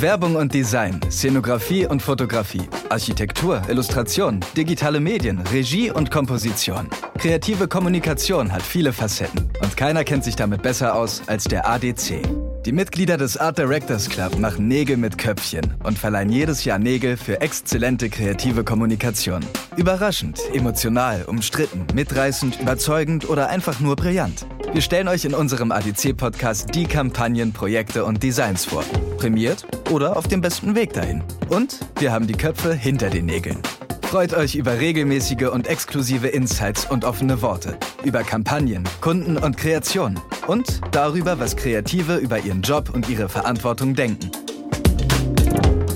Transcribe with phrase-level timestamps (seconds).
[0.00, 6.88] Werbung und Design, Szenografie und Fotografie, Architektur, Illustration, digitale Medien, Regie und Komposition.
[7.16, 12.20] Kreative Kommunikation hat viele Facetten und keiner kennt sich damit besser aus als der ADC.
[12.66, 17.16] Die Mitglieder des Art Directors Club machen Nägel mit Köpfchen und verleihen jedes Jahr Nägel
[17.16, 19.40] für exzellente kreative Kommunikation.
[19.76, 24.46] Überraschend, emotional, umstritten, mitreißend, überzeugend oder einfach nur brillant.
[24.76, 28.84] Wir stellen euch in unserem ADC-Podcast die Kampagnen, Projekte und Designs vor.
[29.16, 31.24] Prämiert oder auf dem besten Weg dahin.
[31.48, 33.56] Und wir haben die Köpfe hinter den Nägeln.
[34.02, 40.20] Freut euch über regelmäßige und exklusive Insights und offene Worte, über Kampagnen, Kunden und Kreationen
[40.46, 44.30] und darüber, was Kreative über ihren Job und ihre Verantwortung denken.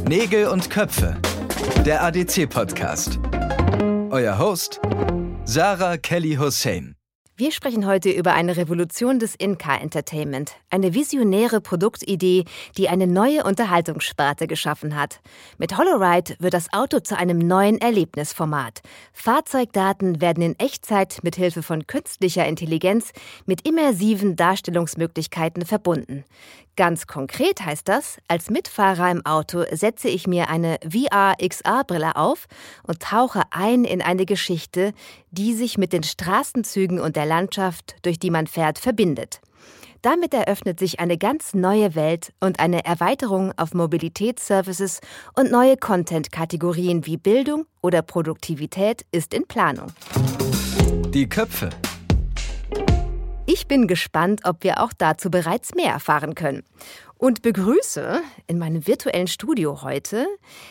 [0.09, 1.19] Nägel und Köpfe,
[1.85, 3.19] der ADC-Podcast.
[4.09, 4.81] Euer Host,
[5.45, 6.97] Sarah Kelly Hussein.
[7.41, 12.45] Wir sprechen heute über eine Revolution des In-Car Entertainment, eine visionäre Produktidee,
[12.77, 15.21] die eine neue Unterhaltungssparte geschaffen hat.
[15.57, 18.83] Mit HoloRide wird das Auto zu einem neuen Erlebnisformat.
[19.15, 23.11] Fahrzeugdaten werden in Echtzeit mit Hilfe von künstlicher Intelligenz
[23.47, 26.25] mit immersiven Darstellungsmöglichkeiten verbunden.
[26.81, 32.47] Ganz konkret heißt das, als Mitfahrer im Auto setze ich mir eine VR-XR-Brille auf
[32.85, 34.95] und tauche ein in eine Geschichte,
[35.31, 39.43] die sich mit den Straßenzügen und der Landschaft, durch die man fährt, verbindet.
[40.01, 45.01] Damit eröffnet sich eine ganz neue Welt und eine Erweiterung auf Mobilitätsservices
[45.37, 49.89] und neue Content-Kategorien wie Bildung oder Produktivität ist in Planung.
[51.11, 51.69] Die Köpfe
[53.53, 56.63] ich bin gespannt, ob wir auch dazu bereits mehr erfahren können.
[57.19, 60.27] Und begrüße in meinem virtuellen Studio heute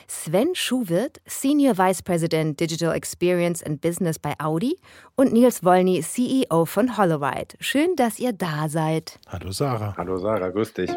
[0.07, 4.77] Sven Schuwirt, Senior Vice President Digital Experience and Business bei Audi
[5.15, 7.55] und Nils Wolny, CEO von HoloRide.
[7.59, 9.19] Schön, dass ihr da seid.
[9.27, 9.93] Hallo Sarah.
[9.97, 10.89] Hallo Sarah, grüß dich.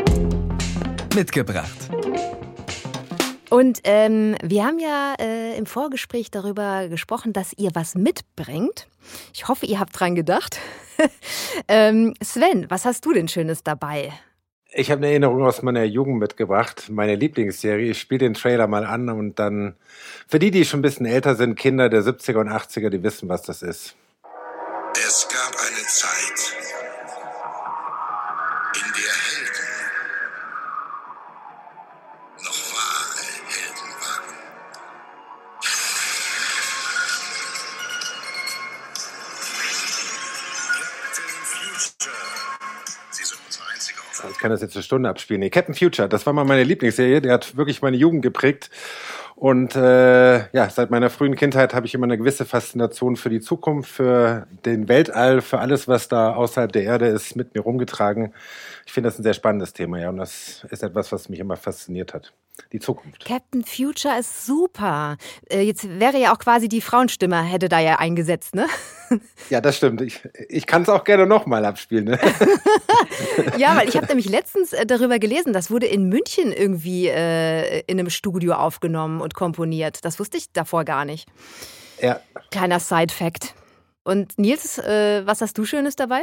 [1.15, 1.91] Mitgebracht.
[3.53, 8.89] Und ähm, wir haben ja äh, im Vorgespräch darüber gesprochen, dass ihr was mitbringt.
[9.35, 10.59] Ich hoffe, ihr habt dran gedacht.
[11.69, 14.11] ähm, Sven, was hast du denn Schönes dabei?
[14.73, 17.91] Ich habe eine Erinnerung aus meiner Jugend mitgebracht, meine Lieblingsserie.
[17.91, 19.77] Ich spiele den Trailer mal an und dann,
[20.27, 23.29] für die, die schon ein bisschen älter sind, Kinder der 70er und 80er, die wissen,
[23.29, 23.95] was das ist.
[24.95, 26.62] Es gab eine Zeit,
[44.43, 45.41] kann das jetzt eine Stunde abspielen.
[45.41, 48.71] Nee, Captain Future, das war mal meine Lieblingsserie, der hat wirklich meine Jugend geprägt.
[49.37, 53.41] Und äh, ja, seit meiner frühen Kindheit habe ich immer eine gewisse Faszination für die
[53.41, 58.35] Zukunft, für den Weltall, für alles, was da außerhalb der Erde ist, mit mir rumgetragen.
[58.85, 61.57] Ich finde das ein sehr spannendes Thema, ja, und das ist etwas, was mich immer
[61.57, 62.33] fasziniert hat
[62.73, 63.25] die Zukunft.
[63.25, 65.17] Captain Future ist super.
[65.51, 68.67] Äh, jetzt wäre ja auch quasi die Frauenstimme, hätte da ja eingesetzt, ne?
[69.51, 70.01] Ja, das stimmt.
[70.01, 72.07] Ich, ich kann es auch gerne nochmal abspielen.
[72.07, 72.19] Ne?
[73.59, 77.81] ja, weil ich habe nämlich letztens äh, darüber gelesen, das wurde in München irgendwie äh,
[77.81, 80.03] in einem Studio aufgenommen und komponiert.
[80.07, 81.29] Das wusste ich davor gar nicht.
[82.01, 82.21] Ja.
[82.51, 83.55] Kleiner Side-Fact.
[84.03, 86.23] Und Nils, äh, was hast du Schönes dabei?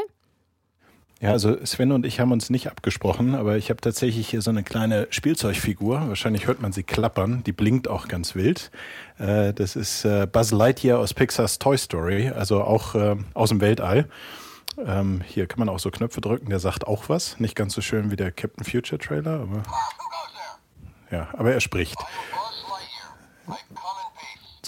[1.21, 4.51] Ja, also Sven und ich haben uns nicht abgesprochen, aber ich habe tatsächlich hier so
[4.51, 6.07] eine kleine Spielzeugfigur.
[6.07, 7.43] Wahrscheinlich hört man sie klappern.
[7.43, 8.71] Die blinkt auch ganz wild.
[9.17, 13.59] Äh, das ist äh, Buzz Lightyear aus Pixars Toy Story, also auch äh, aus dem
[13.59, 14.07] Weltall.
[14.85, 17.37] Ähm, hier kann man auch so Knöpfe drücken, der sagt auch was.
[17.37, 19.63] Nicht ganz so schön wie der Captain Future Trailer, aber
[21.11, 21.97] ja, aber er spricht.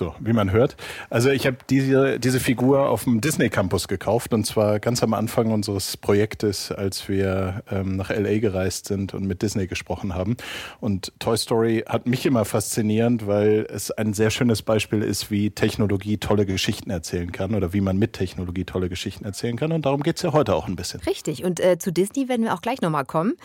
[0.01, 0.77] So, wie man hört.
[1.11, 5.13] Also ich habe diese, diese Figur auf dem Disney Campus gekauft und zwar ganz am
[5.13, 10.37] Anfang unseres Projektes, als wir ähm, nach LA gereist sind und mit Disney gesprochen haben.
[10.79, 15.51] Und Toy Story hat mich immer faszinierend, weil es ein sehr schönes Beispiel ist, wie
[15.51, 19.71] Technologie tolle Geschichten erzählen kann oder wie man mit Technologie tolle Geschichten erzählen kann.
[19.71, 20.99] Und darum geht es ja heute auch ein bisschen.
[21.01, 21.43] Richtig.
[21.43, 23.35] Und äh, zu Disney werden wir auch gleich nochmal kommen.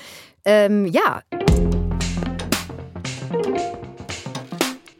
[0.46, 1.20] Ähm, ja.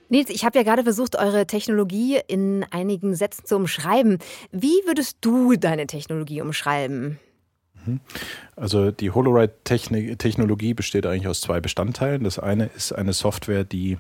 [0.09, 4.19] Nils, ich habe ja gerade versucht, eure Technologie in einigen Sätzen zu umschreiben.
[4.53, 7.19] Wie würdest du deine Technologie umschreiben?
[7.87, 8.01] Mhm.
[8.57, 12.25] Also die HoloRide-Technologie besteht eigentlich aus zwei Bestandteilen.
[12.25, 13.99] Das eine ist eine Software, die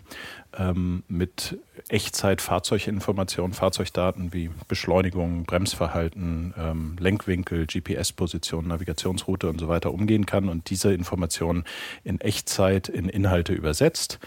[0.56, 1.58] ähm, mit
[1.88, 10.70] Echtzeit-Fahrzeuginformationen, Fahrzeugdaten wie Beschleunigung, Bremsverhalten, ähm, Lenkwinkel, GPS-Position, Navigationsroute und so weiter umgehen kann und
[10.70, 11.64] diese Informationen
[12.02, 14.18] in Echtzeit in Inhalte übersetzt.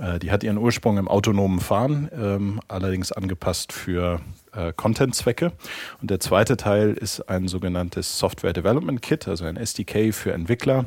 [0.00, 4.20] Äh, die hat ihren Ursprung im autonomen Fahren, ähm, allerdings angepasst für
[4.52, 5.52] äh, Content-Zwecke.
[6.00, 10.86] Und der zweite Teil ist ein sogenanntes Software Development Kit, also ein SDK für Entwickler,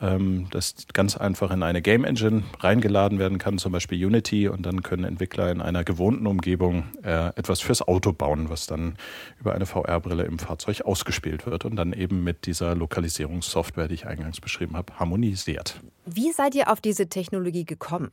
[0.00, 4.64] ähm, das ganz einfach in eine Game Engine reingeladen werden kann, zum Beispiel Unity, und
[4.64, 8.96] dann können Entwickler in einer gewohnten Umgebung äh, etwas fürs Auto bauen, was dann
[9.40, 14.06] über eine VR-Brille im Fahrzeug ausgespielt wird und dann eben mit dieser Lokalisierungssoftware, die ich
[14.06, 15.80] eingangs beschrieben habe, harmonisiert.
[16.04, 18.10] Wie seid ihr auf diese Technologie gekommen?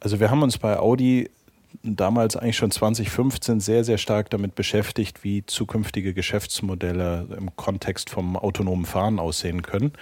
[0.00, 1.30] Also wir haben uns bei Audi
[1.82, 8.36] damals eigentlich schon 2015 sehr, sehr stark damit beschäftigt, wie zukünftige Geschäftsmodelle im Kontext vom
[8.36, 9.92] autonomen Fahren aussehen können.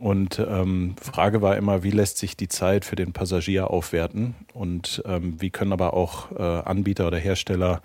[0.00, 5.02] Und ähm, Frage war immer, wie lässt sich die Zeit für den Passagier aufwerten und
[5.06, 7.82] ähm, wie können aber auch äh, Anbieter oder Hersteller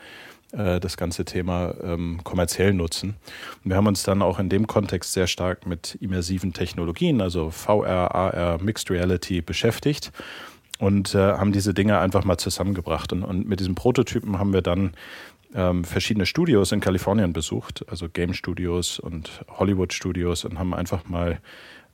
[0.52, 3.16] äh, das ganze Thema ähm, kommerziell nutzen.
[3.64, 7.50] Und wir haben uns dann auch in dem Kontext sehr stark mit immersiven Technologien, also
[7.50, 10.12] VR, AR, Mixed Reality beschäftigt
[10.84, 13.14] und äh, haben diese Dinge einfach mal zusammengebracht.
[13.14, 14.92] Und, und mit diesem Prototypen haben wir dann
[15.56, 21.08] ähm, verschiedene Studios in Kalifornien besucht, also Game Studios und Hollywood Studios und haben einfach
[21.08, 21.40] mal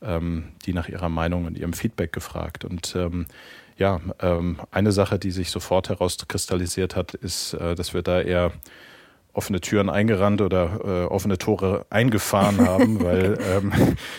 [0.01, 2.65] ähm, die nach ihrer Meinung und ihrem Feedback gefragt.
[2.65, 3.27] Und ähm,
[3.77, 8.53] ja, ähm, eine Sache, die sich sofort herauskristallisiert hat, ist, äh, dass wir da eher
[9.33, 13.71] offene Türen eingerannt oder äh, offene Tore eingefahren haben, weil, ähm,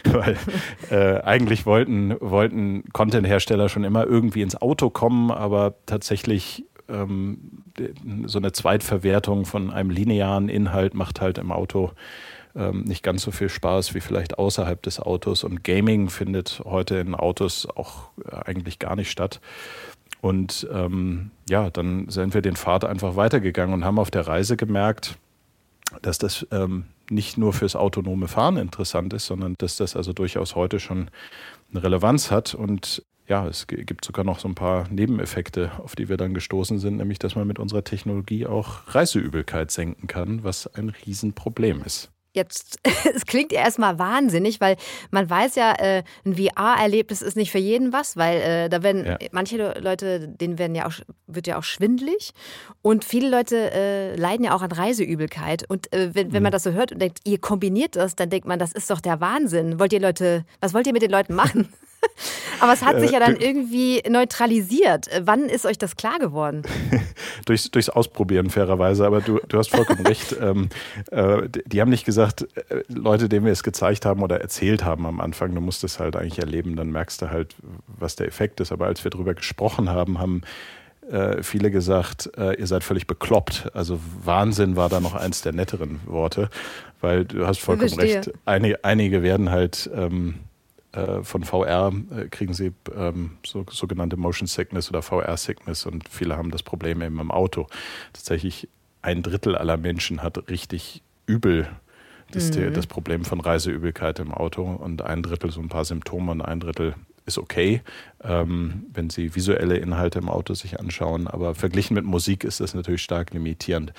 [0.12, 0.37] weil
[0.91, 7.62] äh, eigentlich wollten, wollten Content-Hersteller schon immer irgendwie ins Auto kommen, aber tatsächlich ähm,
[8.27, 11.93] so eine Zweitverwertung von einem linearen Inhalt macht halt im Auto
[12.57, 15.45] ähm, nicht ganz so viel Spaß wie vielleicht außerhalb des Autos.
[15.45, 19.41] Und Gaming findet heute in Autos auch äh, eigentlich gar nicht statt.
[20.21, 24.57] Und ähm, ja, dann sind wir den Pfad einfach weitergegangen und haben auf der Reise
[24.57, 25.19] gemerkt,
[26.03, 30.55] dass das ähm, nicht nur fürs autonome Fahren interessant ist, sondern dass das also durchaus
[30.55, 31.11] heute schon
[31.73, 32.55] eine Relevanz hat.
[32.55, 36.79] Und ja, es gibt sogar noch so ein paar Nebeneffekte, auf die wir dann gestoßen
[36.79, 42.11] sind, nämlich dass man mit unserer Technologie auch Reiseübelkeit senken kann, was ein Riesenproblem ist.
[42.32, 42.79] Jetzt,
[43.15, 44.77] es klingt ja erstmal wahnsinnig, weil
[45.11, 49.05] man weiß ja, äh, ein VR-Erlebnis ist nicht für jeden was, weil äh, da werden
[49.05, 49.19] ja.
[49.32, 50.93] manche Leute, denen werden ja auch,
[51.27, 52.32] wird ja auch schwindlig
[52.82, 55.69] und viele Leute äh, leiden ja auch an Reiseübelkeit.
[55.69, 56.55] Und äh, wenn, wenn man mhm.
[56.55, 59.21] das so hört und denkt, ihr kombiniert das, dann denkt man, das ist doch der
[59.21, 59.81] Wahnsinn.
[59.81, 61.73] Wollt ihr Leute, was wollt ihr mit den Leuten machen?
[62.61, 65.08] Aber es hat sich ja dann irgendwie neutralisiert.
[65.23, 66.62] Wann ist euch das klar geworden?
[67.47, 69.06] durchs, durchs Ausprobieren, fairerweise.
[69.06, 70.37] Aber du, du hast vollkommen recht.
[70.41, 70.69] Ähm,
[71.11, 75.05] äh, die haben nicht gesagt, äh, Leute, denen wir es gezeigt haben oder erzählt haben
[75.05, 77.56] am Anfang, du musst es halt eigentlich erleben, dann merkst du halt,
[77.87, 78.73] was der Effekt ist.
[78.73, 80.43] Aber als wir darüber gesprochen haben, haben
[81.11, 83.70] äh, viele gesagt, äh, ihr seid völlig bekloppt.
[83.75, 86.49] Also Wahnsinn war da noch eins der netteren Worte,
[87.00, 88.31] weil du hast vollkommen recht.
[88.44, 90.37] Einige, einige werden halt ähm,
[90.93, 96.09] äh, von VR äh, kriegen sie ähm, so, sogenannte Motion Sickness oder VR Sickness und
[96.09, 97.67] viele haben das Problem eben im Auto.
[98.13, 98.69] Tatsächlich
[99.03, 101.69] ein Drittel aller Menschen hat richtig übel
[102.33, 102.73] das, mhm.
[102.75, 106.61] das Problem von Reiseübelkeit im Auto und ein Drittel so ein paar Symptome und ein
[106.61, 106.95] Drittel
[107.27, 107.83] ist okay,
[108.23, 111.27] ähm, wenn Sie visuelle Inhalte im Auto sich anschauen.
[111.27, 113.93] Aber verglichen mit Musik ist das natürlich stark limitierend.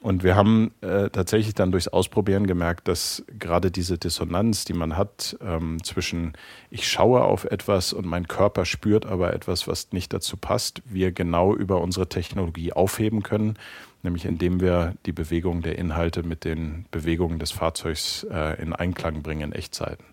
[0.00, 4.96] Und wir haben äh, tatsächlich dann durchs Ausprobieren gemerkt, dass gerade diese Dissonanz, die man
[4.96, 6.32] hat ähm, zwischen
[6.70, 11.12] ich schaue auf etwas und mein Körper spürt aber etwas, was nicht dazu passt, wir
[11.12, 13.58] genau über unsere Technologie aufheben können
[14.06, 19.22] nämlich indem wir die Bewegung der Inhalte mit den Bewegungen des Fahrzeugs äh, in Einklang
[19.22, 20.04] bringen in Echtzeiten.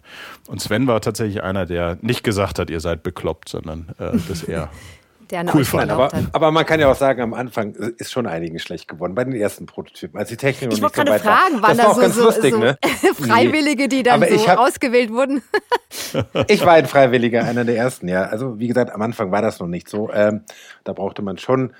[0.47, 4.43] Und Sven war tatsächlich einer, der nicht gesagt hat, ihr seid bekloppt, sondern äh, das
[4.43, 4.69] eher
[5.53, 5.91] cool fand.
[5.91, 9.23] Aber, aber, man kann ja auch sagen, am Anfang ist schon einigen schlecht geworden bei
[9.23, 11.69] den ersten Prototypen, als die Technik noch ich nicht so weit fragen, war.
[11.69, 12.77] waren das da so, so, lustig, so ne?
[13.15, 15.41] Freiwillige, die dann so hab, ausgewählt wurden?
[16.47, 18.23] ich war ein Freiwilliger, einer der ersten, ja.
[18.23, 20.12] Also wie gesagt, am Anfang war das noch nicht so.
[20.12, 20.41] Ähm,
[20.83, 21.73] da brauchte man schon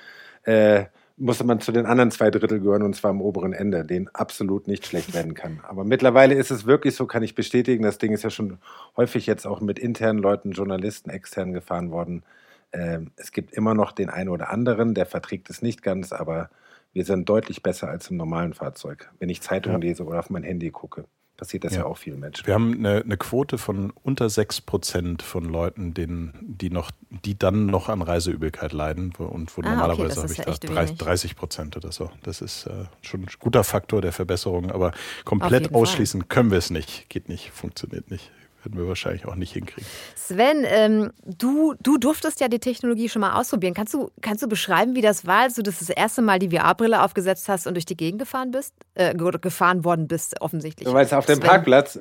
[0.44, 0.86] äh,
[1.18, 4.68] musste man zu den anderen zwei Drittel gehören und zwar am oberen Ende, den absolut
[4.68, 5.62] nicht schlecht werden kann.
[5.68, 7.84] Aber mittlerweile ist es wirklich so, kann ich bestätigen.
[7.84, 8.58] Das Ding ist ja schon
[8.98, 12.24] häufig jetzt auch mit internen Leuten, Journalisten, extern gefahren worden.
[12.72, 16.50] Ähm, es gibt immer noch den einen oder anderen, der verträgt es nicht ganz, aber
[16.94, 19.80] wir sind deutlich besser als im normalen Fahrzeug, wenn ich Zeitung ja.
[19.80, 21.06] lese oder auf mein Handy gucke
[21.38, 22.46] passiert das ja, ja auch vielen Menschen.
[22.46, 27.38] Wir haben eine, eine Quote von unter 6 Prozent von Leuten, denen, die, noch, die
[27.38, 29.14] dann noch an Reiseübelkeit leiden.
[29.18, 32.12] Und wo ah, normalerweise okay, habe ich ja da 30 Prozent oder so.
[32.24, 34.92] Das ist äh, schon ein guter Faktor der Verbesserung, aber
[35.26, 36.28] komplett ausschließen Fall.
[36.28, 37.10] können wir es nicht.
[37.10, 38.32] Geht nicht, funktioniert nicht
[38.64, 39.86] werden wir wahrscheinlich auch nicht hinkriegen.
[40.16, 43.74] Sven, ähm, du, du durftest ja die Technologie schon mal ausprobieren.
[43.74, 46.50] Kannst du, kannst du beschreiben, wie das war, als du das, das erste Mal die
[46.56, 48.74] VR-Brille aufgesetzt hast und durch die Gegend gefahren bist?
[48.96, 50.88] Äh, gefahren worden bist, offensichtlich.
[50.88, 51.48] Du meinst auf dem Sven.
[51.48, 52.00] Parkplatz?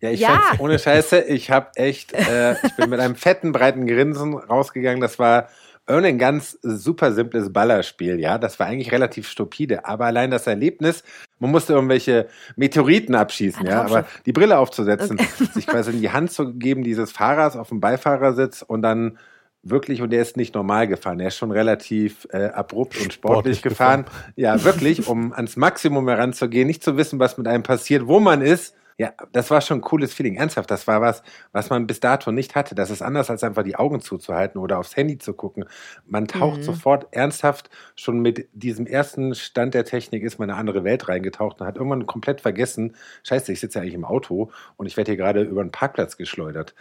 [0.00, 0.40] Ja, ich ja.
[0.58, 5.00] ohne Scheiße, ich habe echt, äh, ich bin mit einem fetten, breiten Grinsen rausgegangen.
[5.00, 5.48] Das war
[5.90, 8.38] irgendein ganz super simples Ballerspiel, ja.
[8.38, 11.02] Das war eigentlich relativ stupide, aber allein das Erlebnis,
[11.38, 13.82] man musste irgendwelche Meteoriten abschießen, ja.
[13.82, 15.44] Aber die Brille aufzusetzen, okay.
[15.54, 19.18] sich quasi in die Hand zu geben dieses Fahrers auf dem Beifahrersitz und dann
[19.62, 23.58] wirklich, und der ist nicht normal gefahren, er ist schon relativ äh, abrupt und sportlich,
[23.58, 24.04] sportlich gefahren.
[24.04, 24.32] gefahren.
[24.36, 28.40] Ja, wirklich, um ans Maximum heranzugehen, nicht zu wissen, was mit einem passiert, wo man
[28.40, 30.36] ist ja, das war schon ein cooles Feeling.
[30.36, 32.74] Ernsthaft, das war was, was man bis dato nicht hatte.
[32.74, 35.64] Das ist anders als einfach die Augen zuzuhalten oder aufs Handy zu gucken.
[36.04, 36.64] Man taucht mhm.
[36.64, 41.08] sofort ernsthaft schon mit diesem ersten Stand der Technik ist man in eine andere Welt
[41.08, 44.98] reingetaucht und hat irgendwann komplett vergessen, scheiße, ich sitze ja eigentlich im Auto und ich
[44.98, 46.74] werde hier gerade über einen Parkplatz geschleudert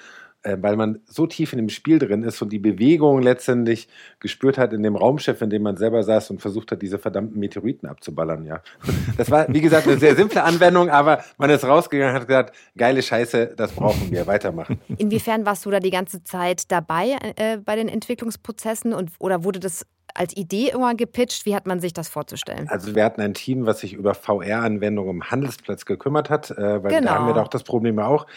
[0.44, 3.88] weil man so tief in dem Spiel drin ist und die Bewegung letztendlich
[4.20, 7.40] gespürt hat in dem Raumschiff, in dem man selber saß und versucht hat, diese verdammten
[7.40, 8.62] Meteoriten abzuballern, ja.
[9.18, 12.56] Das war, wie gesagt, eine sehr simple Anwendung, aber man ist rausgegangen und hat gesagt,
[12.78, 14.80] geile Scheiße, das brauchen wir, weitermachen.
[14.98, 19.60] Inwiefern warst du da die ganze Zeit dabei äh, bei den Entwicklungsprozessen und oder wurde
[19.60, 21.46] das als Idee irgendwann gepitcht?
[21.46, 22.68] Wie hat man sich das vorzustellen?
[22.70, 26.92] Also wir hatten ein Team, was sich über VR-Anwendungen im Handelsplatz gekümmert hat, äh, weil
[26.92, 27.08] genau.
[27.08, 28.28] da haben wir doch das Problem auch.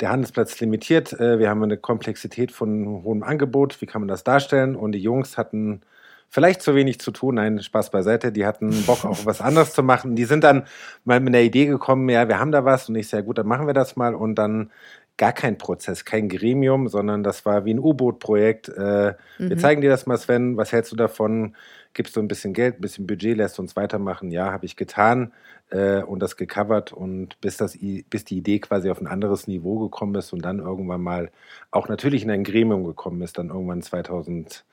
[0.00, 4.24] Der Handelsplatz limitiert, äh, wir haben eine Komplexität von hohem Angebot, wie kann man das
[4.24, 4.76] darstellen?
[4.76, 5.82] Und die Jungs hatten
[6.28, 7.36] vielleicht zu wenig zu tun.
[7.36, 8.32] Nein, Spaß beiseite.
[8.32, 10.16] Die hatten Bock, auch was anderes zu machen.
[10.16, 10.66] Die sind dann
[11.04, 12.88] mal mit der Idee gekommen, ja, wir haben da was.
[12.88, 14.14] Und ich sehr gut, dann machen wir das mal.
[14.14, 14.70] Und dann
[15.16, 18.68] gar kein Prozess, kein Gremium, sondern das war wie ein U-Boot-Projekt.
[18.68, 19.50] Äh, mhm.
[19.50, 20.56] Wir zeigen dir das mal, Sven.
[20.56, 21.56] Was hältst du davon?
[21.94, 24.30] Gibst du ein bisschen Geld, ein bisschen Budget, lässt uns weitermachen?
[24.30, 25.32] Ja, habe ich getan
[25.70, 27.78] äh, und das gecovert und bis, das,
[28.10, 31.30] bis die Idee quasi auf ein anderes Niveau gekommen ist und dann irgendwann mal
[31.70, 34.64] auch natürlich in ein Gremium gekommen ist, dann irgendwann 2017,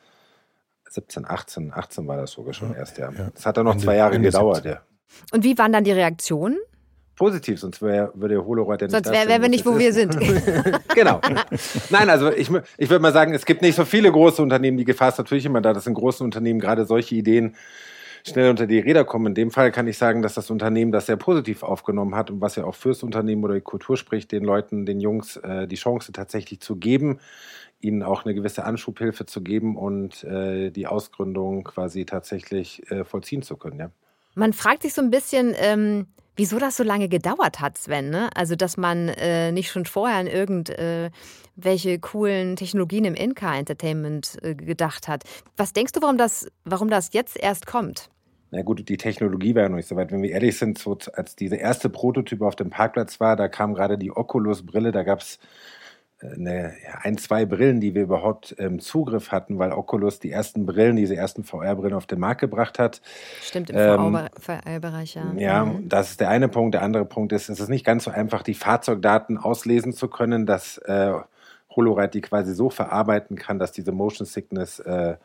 [1.23, 3.09] 18, 18 war das sogar schon erst, ja.
[3.33, 4.81] Das hat dann noch zwei Jahre gedauert, ja.
[5.31, 6.57] Und wie waren dann die Reaktionen?
[7.15, 10.17] Positiv, sonst wär, würde Holoroid ja nicht Sonst wären wir nicht, wo wir sind.
[10.95, 11.21] genau.
[11.89, 14.77] Nein, also ich, ich würde mal sagen, es gibt nicht so viele große Unternehmen.
[14.77, 17.55] Die Gefahr ist natürlich immer da, dass in großen Unternehmen gerade solche Ideen
[18.25, 19.27] schnell unter die Räder kommen.
[19.27, 22.41] In dem Fall kann ich sagen, dass das Unternehmen das sehr positiv aufgenommen hat und
[22.41, 25.75] was ja auch fürs Unternehmen oder die Kultur spricht, den Leuten, den Jungs äh, die
[25.75, 27.19] Chance tatsächlich zu geben,
[27.81, 33.41] ihnen auch eine gewisse Anschubhilfe zu geben und äh, die Ausgründung quasi tatsächlich äh, vollziehen
[33.41, 33.79] zu können.
[33.79, 33.91] Ja.
[34.35, 38.09] Man fragt sich so ein bisschen, ähm wieso das so lange gedauert hat, Sven.
[38.09, 38.29] Ne?
[38.35, 44.55] Also, dass man äh, nicht schon vorher an irgendwelche äh, coolen Technologien im In-Car-Entertainment äh,
[44.55, 45.23] gedacht hat.
[45.57, 48.09] Was denkst du, warum das, warum das jetzt erst kommt?
[48.55, 50.11] Na gut, die Technologie war ja noch nicht so weit.
[50.11, 53.73] Wenn wir ehrlich sind, so, als dieser erste Prototyp auf dem Parkplatz war, da kam
[53.73, 55.39] gerade die Oculus-Brille, da gab es
[56.23, 60.95] eine, ein, zwei Brillen, die wir überhaupt ähm, Zugriff hatten, weil Oculus die ersten Brillen,
[60.95, 63.01] diese ersten VR-Brillen auf den Markt gebracht hat.
[63.41, 65.33] Stimmt, im ähm, VR-Bereich, ja.
[65.35, 65.89] Ja, mhm.
[65.89, 66.73] das ist der eine Punkt.
[66.73, 70.45] Der andere Punkt ist, es ist nicht ganz so einfach, die Fahrzeugdaten auslesen zu können,
[70.45, 71.13] dass äh,
[71.75, 75.15] HoloRide die quasi so verarbeiten kann, dass diese Motion Sickness äh,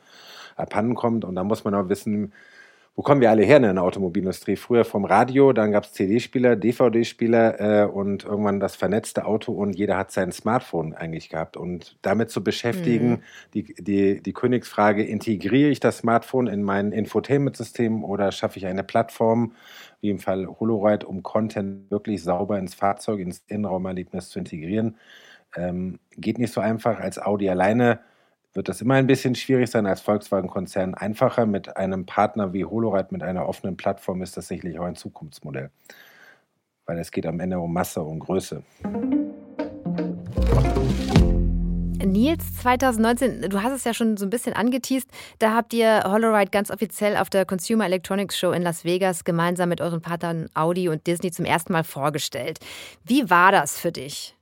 [0.57, 1.25] abhanden kommt.
[1.25, 2.33] Und da muss man auch wissen,
[2.99, 4.57] wo kommen wir alle her in der Automobilindustrie?
[4.57, 9.75] Früher vom Radio, dann gab es CD-Spieler, DVD-Spieler äh, und irgendwann das vernetzte Auto und
[9.75, 11.57] jeder hat sein Smartphone eigentlich gehabt.
[11.57, 13.23] Und damit zu beschäftigen, mhm.
[13.55, 18.83] die, die, die Königsfrage, integriere ich das Smartphone in mein Infotainment-System oder schaffe ich eine
[18.83, 19.53] Plattform,
[20.01, 24.97] wie im Fall HoloRide, um Content wirklich sauber ins Fahrzeug, ins Innenraumerlebnis zu integrieren?
[25.55, 28.01] Ähm, geht nicht so einfach als Audi alleine
[28.55, 29.87] wird das immer ein bisschen schwierig sein.
[29.87, 31.47] Als Volkswagen-Konzern einfacher.
[31.47, 35.71] Mit einem Partner wie Holoride, mit einer offenen Plattform, ist das sicherlich auch ein Zukunftsmodell.
[36.87, 38.63] Weil es geht am Ende um Masse und Größe.
[42.05, 46.51] Nils, 2019, du hast es ja schon so ein bisschen angeteased, da habt ihr Holoride
[46.51, 50.89] ganz offiziell auf der Consumer Electronics Show in Las Vegas gemeinsam mit euren Partnern Audi
[50.89, 52.61] und Disney zum ersten Mal vorgestellt.
[53.05, 54.38] Wie war das für dich?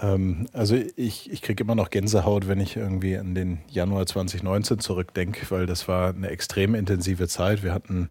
[0.00, 4.78] Ähm, also ich, ich kriege immer noch Gänsehaut, wenn ich irgendwie an den Januar 2019
[4.78, 7.62] zurückdenke, weil das war eine extrem intensive Zeit.
[7.62, 8.10] Wir hatten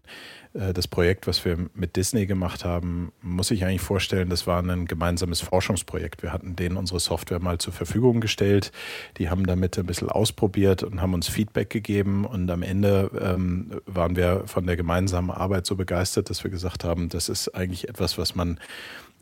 [0.54, 4.62] äh, das Projekt, was wir mit Disney gemacht haben, muss ich eigentlich vorstellen, das war
[4.62, 6.22] ein gemeinsames Forschungsprojekt.
[6.22, 8.72] Wir hatten denen unsere Software mal zur Verfügung gestellt.
[9.18, 12.24] Die haben damit ein bisschen ausprobiert und haben uns Feedback gegeben.
[12.24, 16.84] Und am Ende ähm, waren wir von der gemeinsamen Arbeit so begeistert, dass wir gesagt
[16.84, 18.58] haben, das ist eigentlich etwas, was man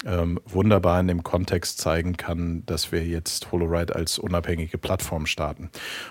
[0.04, 5.70] ähm, wunderbar in dem Kontext zeigen kann, dass wir jetzt HoloRide als unabhängige Plattform starten.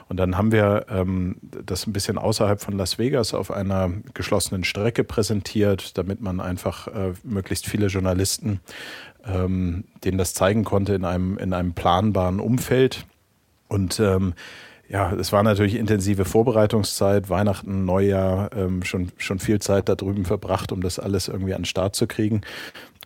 [0.10, 4.64] Und dann haben wir ähm, das ein bisschen außerhalb von Las Vegas auf einer geschlossenen
[4.64, 8.60] Strecke präsentiert, damit man einfach äh, möglichst viele Journalisten
[9.28, 13.06] ähm, denen das zeigen konnte in einem, in einem planbaren Umfeld.
[13.68, 14.34] Und ähm,
[14.88, 20.26] ja, es war natürlich intensive Vorbereitungszeit, Weihnachten, Neujahr, ähm, schon, schon viel Zeit da drüben
[20.26, 22.42] verbracht, um das alles irgendwie an den Start zu kriegen.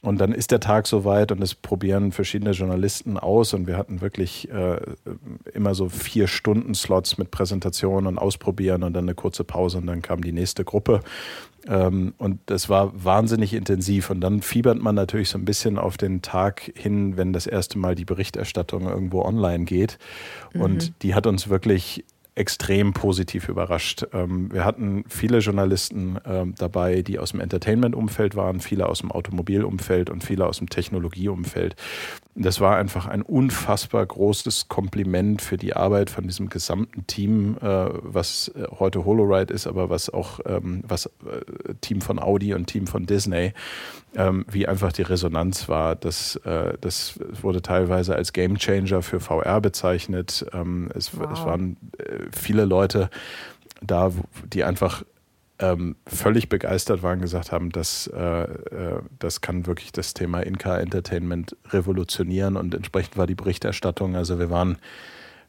[0.02, 4.02] Und dann ist der Tag soweit und es probieren verschiedene Journalisten aus und wir hatten
[4.02, 4.78] wirklich äh,
[5.54, 9.88] immer so vier Stunden Slots mit Präsentation und Ausprobieren und dann eine kurze Pause und
[9.88, 11.02] dann kam die nächste Gruppe
[11.68, 15.98] ähm, und das war wahnsinnig intensiv und dann fiebert man natürlich so ein bisschen auf
[15.98, 19.98] den Tag hin, wenn das erste Mal die Berichterstattung irgendwo online geht
[20.54, 20.94] und mhm.
[21.02, 24.06] die hat uns wirklich extrem positiv überrascht.
[24.14, 29.12] Ähm, wir hatten viele Journalisten ähm, dabei, die aus dem Entertainment-Umfeld waren, viele aus dem
[29.12, 31.76] Automobilumfeld und viele aus dem Technologieumfeld.
[32.36, 37.66] Das war einfach ein unfassbar großes Kompliment für die Arbeit von diesem gesamten Team, äh,
[37.66, 42.68] was äh, heute HoloRide ist, aber was auch ähm, was äh, Team von Audi und
[42.68, 43.54] Team von Disney,
[44.14, 45.96] wie einfach die Resonanz war.
[45.96, 46.40] Das,
[46.82, 50.46] das wurde teilweise als Gamechanger für VR bezeichnet.
[50.96, 51.30] es, wow.
[51.32, 51.78] es waren
[52.32, 53.10] viele Leute
[53.82, 54.12] da,
[54.52, 55.04] die einfach
[55.60, 60.80] ähm, völlig begeistert waren, gesagt haben, dass äh, äh, das kann wirklich das Thema In-Car
[60.80, 64.16] Entertainment revolutionieren und entsprechend war die Berichterstattung.
[64.16, 64.78] Also wir waren,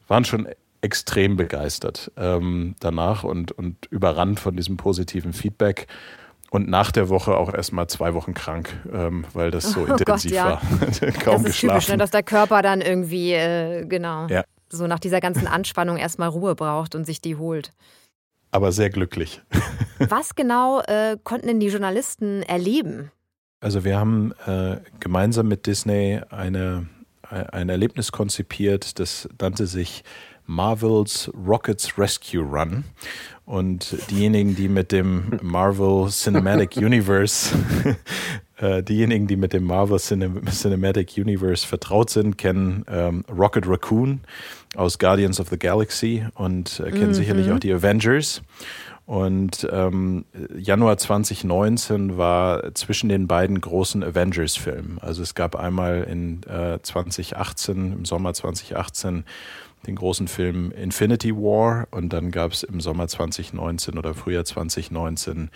[0.09, 0.49] waren schon
[0.83, 5.87] extrem begeistert ähm, danach und, und überrannt von diesem positiven Feedback.
[6.51, 10.05] Und nach der Woche auch erstmal zwei Wochen krank, ähm, weil das so oh intensiv
[10.07, 10.45] Gott, ja.
[10.45, 10.61] war.
[10.61, 11.59] Kaum das ist geschlafen.
[11.61, 14.27] typisch, ne, dass der Körper dann irgendwie, äh, genau.
[14.27, 17.73] Ja so nach dieser ganzen Anspannung erstmal Ruhe braucht und sich die holt.
[18.51, 19.43] Aber sehr glücklich.
[19.99, 23.11] Was genau äh, konnten denn die Journalisten erleben?
[23.61, 26.87] Also wir haben äh, gemeinsam mit Disney eine,
[27.23, 30.03] ein Erlebnis konzipiert, das nannte sich
[30.51, 32.85] Marvel's Rockets Rescue Run.
[33.47, 37.57] Und diejenigen, die mit dem Marvel Cinematic Universe
[38.59, 44.21] äh, diejenigen, die mit dem Marvel Cinematic Universe vertraut sind, kennen ähm, Rocket Raccoon
[44.75, 47.15] aus Guardians of the Galaxy und äh, kennen mhm.
[47.15, 48.43] sicherlich auch die Avengers.
[49.11, 50.25] Und ähm,
[50.57, 55.01] Januar 2019 war zwischen den beiden großen Avengers-Filmen.
[55.01, 59.25] Also es gab einmal in äh, 2018, im Sommer 2018,
[59.85, 65.51] den großen Film Infinity War und dann gab es im Sommer 2019 oder Frühjahr 2019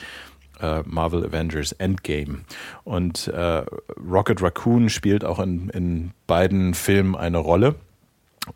[0.60, 2.40] äh, Marvel Avengers Endgame.
[2.82, 3.62] Und äh,
[4.04, 7.76] Rocket Raccoon spielt auch in, in beiden Filmen eine Rolle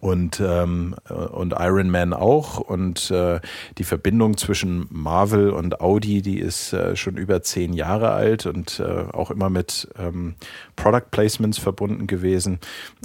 [0.01, 2.59] und ähm, und Iron Man auch.
[2.59, 3.41] Und äh,
[3.79, 8.81] die Verbindung zwischen Marvel und Audi die ist äh, schon über zehn Jahre alt und
[8.81, 10.35] äh, auch immer mit ähm,
[10.77, 12.59] Product Placements verbunden gewesen.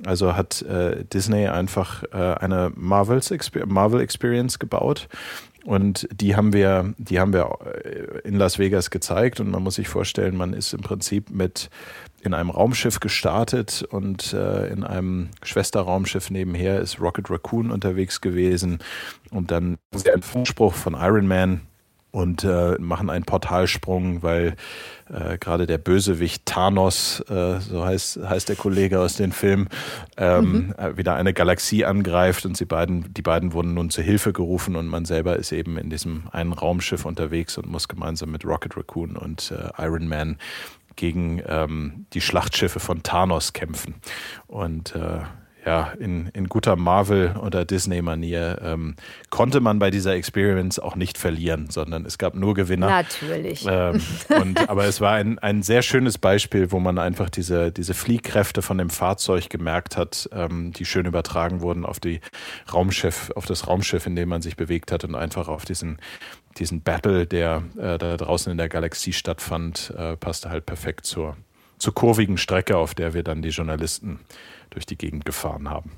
[0.06, 5.08] Also hat äh, Disney einfach äh, eine Marvels Exper Marvel Experience gebaut.
[5.66, 9.40] Und die haben wir, die haben wir äh, in Las Vegas gezeigt.
[9.40, 11.70] Und man muss sich vorstellen, man ist im Prinzip mit
[12.24, 18.80] in einem Raumschiff gestartet und äh, in einem Schwesterraumschiff nebenher ist Rocket Raccoon unterwegs gewesen.
[19.32, 21.62] Und dann der Funkspruch von Iron Man
[22.14, 24.56] und äh, machen einen Portalsprung, weil
[25.12, 29.68] äh, gerade der Bösewicht Thanos, äh, so heißt, heißt der Kollege aus dem Film,
[30.18, 30.76] ähm, mhm.
[30.78, 34.76] Äh, wieder eine Galaxie angreift und sie beiden, die beiden wurden nun zur Hilfe gerufen
[34.76, 38.78] und man selber ist eben in diesem einen Raumschiff unterwegs und muss gemeinsam mit Rocket
[38.78, 40.38] Raccoon und äh, Iron Man
[40.96, 43.96] gegen ähm, die Schlachtschiffe von Thanos kämpfen.
[44.48, 45.22] Und äh,
[45.66, 48.96] ja, in, in guter Marvel- oder Disney-Manier ähm,
[49.30, 52.88] konnte man bei dieser Experience auch nicht verlieren, sondern es gab nur Gewinner.
[52.88, 53.66] Natürlich.
[53.68, 54.02] Ähm,
[54.42, 58.62] und, aber es war ein, ein sehr schönes Beispiel, wo man einfach diese, diese Fliehkräfte
[58.62, 62.20] von dem Fahrzeug gemerkt hat, ähm, die schön übertragen wurden auf, die
[62.72, 65.98] Raumschiff, auf das Raumschiff, in dem man sich bewegt hat und einfach auf diesen,
[66.58, 71.38] diesen Battle, der äh, da draußen in der Galaxie stattfand, äh, passte halt perfekt zur,
[71.84, 74.20] zur kurvigen Strecke, auf der wir dann die Journalisten
[74.70, 75.92] durch die Gegend gefahren haben.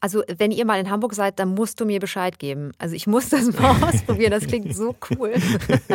[0.00, 2.72] Also, wenn ihr mal in Hamburg seid, dann musst du mir Bescheid geben.
[2.78, 4.30] Also, ich muss das mal ausprobieren.
[4.30, 5.34] Das klingt so cool.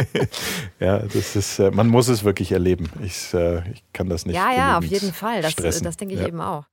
[0.79, 2.89] ja, das ist, äh, man muss es wirklich erleben.
[3.03, 4.35] Ich, äh, ich kann das nicht.
[4.35, 5.41] Ja, ja, auf jeden Fall.
[5.41, 6.27] Das, das denke ich ja.
[6.27, 6.65] eben auch.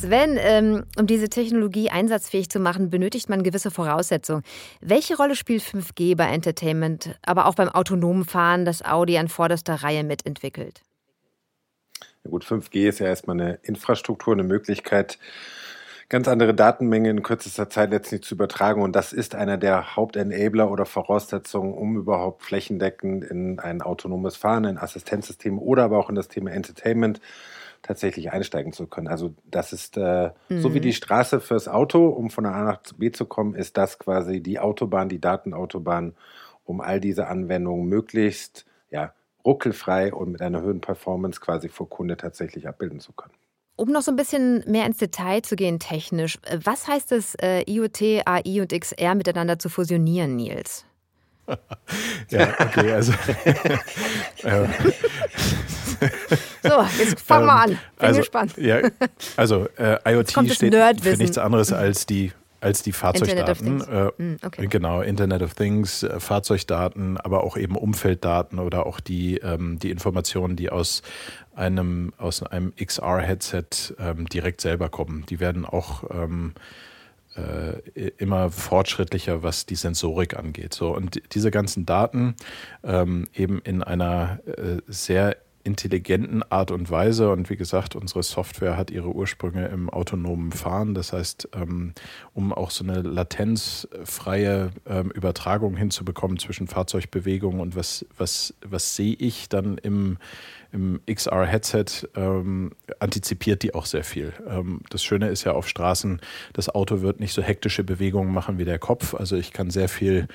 [0.00, 4.44] Sven, ähm, um diese Technologie einsatzfähig zu machen, benötigt man gewisse Voraussetzungen.
[4.80, 9.74] Welche Rolle spielt 5G bei Entertainment, aber auch beim autonomen Fahren, das Audi an vorderster
[9.74, 10.82] Reihe mitentwickelt?
[12.22, 15.18] Ja gut, 5G ist ja erstmal eine Infrastruktur, eine Möglichkeit,
[16.08, 18.82] ganz andere Datenmengen in kürzester Zeit letztlich zu übertragen.
[18.82, 24.64] Und das ist einer der Hauptenabler oder Voraussetzungen, um überhaupt flächendeckend in ein autonomes Fahren,
[24.64, 27.20] ein Assistenzsystem oder aber auch in das Thema Entertainment
[27.82, 29.08] tatsächlich einsteigen zu können.
[29.08, 30.60] Also das ist äh, mhm.
[30.60, 33.98] so wie die Straße fürs Auto, um von A nach B zu kommen, ist das
[33.98, 36.14] quasi die Autobahn, die Datenautobahn,
[36.64, 39.12] um all diese Anwendungen möglichst ja,
[39.44, 43.34] ruckelfrei und mit einer höheren Performance quasi vor Kunde tatsächlich abbilden zu können.
[43.76, 47.62] Um noch so ein bisschen mehr ins Detail zu gehen technisch, was heißt es, äh,
[47.70, 50.84] IoT, AI und XR miteinander zu fusionieren, Nils?
[52.30, 53.12] Ja, okay, also.
[56.62, 57.70] so, jetzt fangen wir an.
[57.70, 58.56] Bin also, gespannt.
[58.56, 58.80] Ja,
[59.36, 63.80] also äh, IoT steht für nichts anderes als die als die Fahrzeugdaten.
[63.82, 64.10] Äh,
[64.44, 64.66] okay.
[64.66, 69.90] Genau, Internet of Things, äh, Fahrzeugdaten, aber auch eben Umfelddaten oder auch die, ähm, die
[69.90, 71.02] Informationen, die aus
[71.54, 75.24] einem, aus einem XR-Headset ähm, direkt selber kommen.
[75.28, 76.54] Die werden auch ähm,
[77.38, 80.74] äh, immer fortschrittlicher, was die Sensorik angeht.
[80.74, 82.34] So, und diese ganzen Daten
[82.82, 85.36] ähm, eben in einer äh, sehr
[85.68, 87.30] intelligenten Art und Weise.
[87.30, 90.94] Und wie gesagt, unsere Software hat ihre Ursprünge im autonomen Fahren.
[90.94, 91.92] Das heißt, ähm,
[92.32, 99.14] um auch so eine latenzfreie ähm, Übertragung hinzubekommen zwischen Fahrzeugbewegung und was, was, was sehe
[99.14, 100.16] ich dann im,
[100.72, 104.32] im XR-Headset, ähm, antizipiert die auch sehr viel.
[104.46, 106.20] Ähm, das Schöne ist ja auf Straßen,
[106.52, 109.14] das Auto wird nicht so hektische Bewegungen machen wie der Kopf.
[109.14, 110.28] Also ich kann sehr viel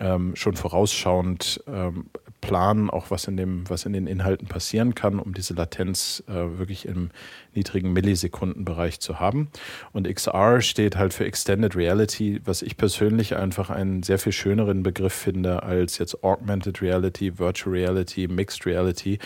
[0.00, 2.06] ähm, schon vorausschauend ähm,
[2.46, 6.58] planen, auch was in dem, was in den Inhalten passieren kann, um diese Latenz äh,
[6.58, 7.10] wirklich im
[7.54, 9.48] niedrigen Millisekundenbereich zu haben.
[9.92, 14.82] Und XR steht halt für Extended Reality, was ich persönlich einfach einen sehr viel schöneren
[14.82, 19.18] Begriff finde als jetzt Augmented Reality, Virtual Reality, Mixed Reality,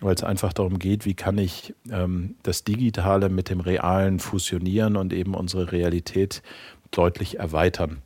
[0.00, 4.96] weil es einfach darum geht, wie kann ich ähm, das Digitale mit dem Realen fusionieren
[4.96, 6.42] und eben unsere Realität
[6.90, 8.02] deutlich erweitern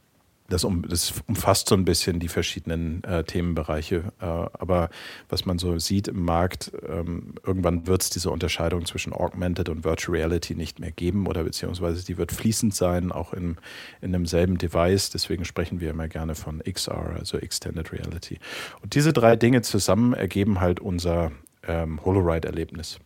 [0.51, 4.13] das, um, das umfasst so ein bisschen die verschiedenen äh, Themenbereiche.
[4.21, 4.91] Äh, aber
[5.29, 9.85] was man so sieht im Markt, ähm, irgendwann wird es diese Unterscheidung zwischen Augmented und
[9.85, 13.57] Virtual Reality nicht mehr geben oder beziehungsweise die wird fließend sein, auch in,
[14.01, 15.11] in demselben Device.
[15.11, 18.39] Deswegen sprechen wir immer gerne von XR, also Extended Reality.
[18.83, 21.33] Und diese drei Dinge zusammen ergeben halt unser
[21.67, 22.99] ähm, HoloRide-Erlebnis.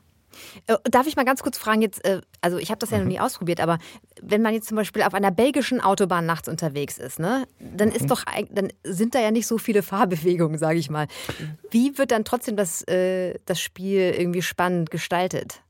[0.66, 3.04] Äh, darf ich mal ganz kurz fragen, jetzt, äh, also ich habe das ja noch
[3.04, 3.12] mhm.
[3.12, 3.78] nie ausprobiert, aber
[4.22, 8.02] wenn man jetzt zum Beispiel auf einer belgischen Autobahn nachts unterwegs ist, ne, dann ist
[8.02, 8.08] mhm.
[8.08, 11.06] doch, dann sind da ja nicht so viele Fahrbewegungen, sage ich mal.
[11.70, 15.63] Wie wird dann trotzdem das, äh, das Spiel irgendwie spannend gestaltet?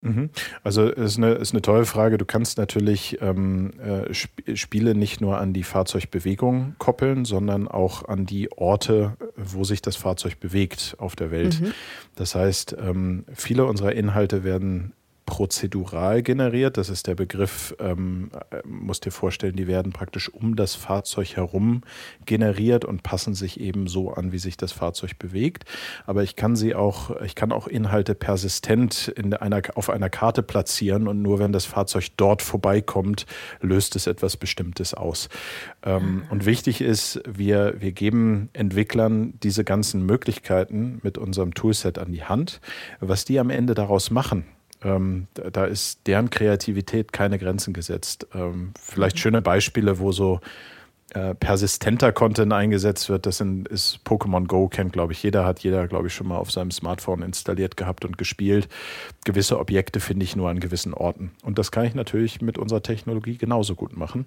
[0.00, 0.30] Mhm.
[0.62, 2.18] Also es ist eine, ist eine tolle Frage.
[2.18, 8.06] Du kannst natürlich ähm, äh, Sp Spiele nicht nur an die Fahrzeugbewegung koppeln, sondern auch
[8.06, 11.60] an die Orte, wo sich das Fahrzeug bewegt auf der Welt.
[11.60, 11.72] Mhm.
[12.14, 14.92] Das heißt, ähm, viele unserer Inhalte werden
[15.28, 16.78] prozedural generiert.
[16.78, 21.36] Das ist der Begriff, ähm, äh, musst dir vorstellen, die werden praktisch um das Fahrzeug
[21.36, 21.82] herum
[22.24, 25.66] generiert und passen sich eben so an, wie sich das Fahrzeug bewegt.
[26.06, 30.42] Aber ich kann sie auch, ich kann auch Inhalte persistent in einer, auf einer Karte
[30.42, 33.26] platzieren und nur wenn das Fahrzeug dort vorbeikommt,
[33.60, 35.28] löst es etwas Bestimmtes aus.
[35.82, 42.12] Ähm, und wichtig ist, wir, wir geben Entwicklern diese ganzen Möglichkeiten mit unserem Toolset an
[42.12, 42.62] die Hand.
[43.00, 44.46] Was die am Ende daraus machen,
[44.82, 48.26] ähm, da ist deren Kreativität keine Grenzen gesetzt.
[48.34, 49.20] Ähm, vielleicht mhm.
[49.20, 50.40] schöne Beispiele, wo so
[51.14, 53.26] äh, persistenter Content eingesetzt wird.
[53.26, 56.36] Das sind, ist Pokémon Go, kennt glaube ich jeder, hat jeder glaube ich schon mal
[56.36, 58.68] auf seinem Smartphone installiert gehabt und gespielt.
[59.24, 61.32] Gewisse Objekte finde ich nur an gewissen Orten.
[61.42, 64.26] Und das kann ich natürlich mit unserer Technologie genauso gut machen.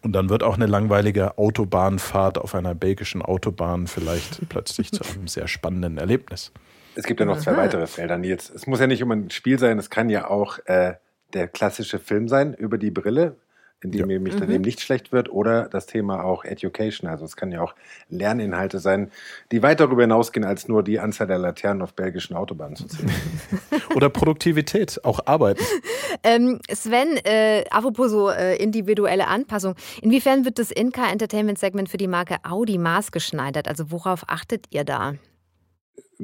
[0.00, 5.28] Und dann wird auch eine langweilige Autobahnfahrt auf einer belgischen Autobahn vielleicht plötzlich zu einem
[5.28, 6.52] sehr spannenden Erlebnis.
[6.96, 7.42] Es gibt ja noch Aha.
[7.42, 8.50] zwei weitere Felder, Nils.
[8.50, 10.94] Es muss ja nicht immer ein Spiel sein, es kann ja auch äh,
[11.32, 13.36] der klassische Film sein über die Brille,
[13.82, 14.06] in dem ja.
[14.06, 14.40] nämlich mhm.
[14.40, 17.08] daneben nicht schlecht wird, oder das Thema auch Education.
[17.08, 17.74] Also es kann ja auch
[18.08, 19.10] Lerninhalte sein,
[19.52, 23.12] die weit darüber hinausgehen, als nur die Anzahl der Laternen auf belgischen Autobahnen zu zählen.
[23.94, 25.62] oder Produktivität, auch Arbeiten.
[26.22, 31.96] Ähm, Sven, äh, apropos so äh, individuelle Anpassung, inwiefern wird das In-Car Entertainment Segment für
[31.96, 33.68] die Marke Audi maßgeschneidert?
[33.68, 35.14] Also worauf achtet ihr da?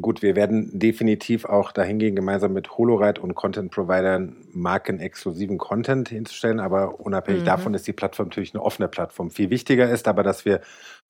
[0.00, 6.60] Gut, wir werden definitiv auch dahin gehen, gemeinsam mit HoloRide und Content-Providern markenexklusiven Content hinzustellen.
[6.60, 7.46] Aber unabhängig mhm.
[7.46, 9.30] davon ist die Plattform natürlich eine offene Plattform.
[9.30, 10.60] Viel wichtiger ist aber, dass wir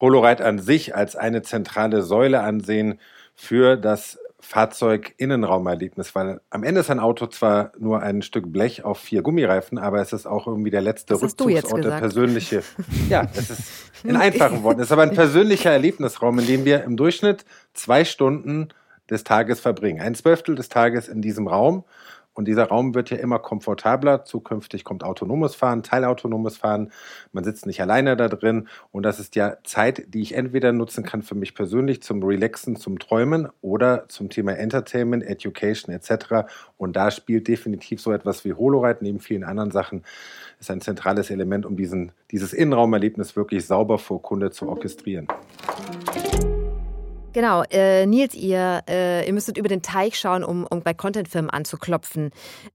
[0.00, 2.98] HoloRide an sich als eine zentrale Säule ansehen
[3.35, 8.98] für das Fahrzeug-Innenraumerlebnis, weil am Ende ist ein Auto zwar nur ein Stück Blech auf
[8.98, 12.62] vier Gummireifen, aber es ist auch irgendwie der letzte das Rückzugsort, der persönliche.
[13.09, 13.62] ja, es ist
[14.03, 14.81] in einfachen Worten.
[14.81, 18.68] Es ist aber ein persönlicher Erlebnisraum, in dem wir im Durchschnitt zwei Stunden
[19.11, 20.01] des Tages verbringen.
[20.01, 21.85] Ein Zwölftel des Tages in diesem Raum
[22.33, 24.25] und dieser Raum wird ja immer komfortabler.
[24.25, 26.92] Zukünftig kommt autonomes Fahren, teilautonomes Fahren.
[27.33, 28.68] Man sitzt nicht alleine da drin.
[28.92, 32.77] Und das ist ja Zeit, die ich entweder nutzen kann für mich persönlich zum Relaxen,
[32.77, 36.49] zum Träumen oder zum Thema Entertainment, Education etc.
[36.77, 40.05] Und da spielt definitiv so etwas wie HoloRide neben vielen anderen Sachen
[40.61, 45.27] ist ein zentrales Element, um diesen, dieses Innenraumerlebnis wirklich sauber vor Kunde zu orchestrieren.
[47.33, 51.51] Genau, äh, Nils, ihr, äh, ihr müsstet über den Teich schauen, um, um bei Contentfirmen
[51.51, 52.31] anzuklopfen.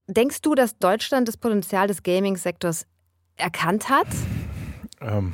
[0.07, 2.85] Denkst du, dass Deutschland das Potenzial des Gaming-Sektors
[3.35, 4.07] erkannt hat?
[5.01, 5.33] Ähm,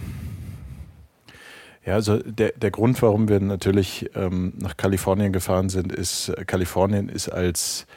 [1.86, 6.46] Ja, also der, der Grund, warum wir natürlich ähm, nach Kalifornien gefahren sind, ist, äh,
[6.46, 7.88] Kalifornien ist als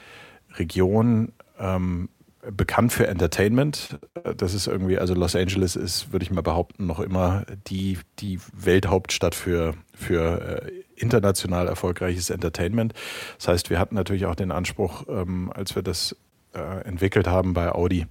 [0.56, 2.08] Region ähm,
[2.50, 3.98] bekannt für Entertainment.
[4.36, 8.38] Das ist irgendwie, also Los Angeles ist, würde ich mal behaupten, noch immer die, die
[8.54, 12.94] Welthauptstadt für, für äh, international erfolgreiches Entertainment.
[13.38, 16.16] Das heißt, wir hatten natürlich auch den Anspruch, ähm, als wir das
[16.54, 18.06] äh, entwickelt haben bei Audi,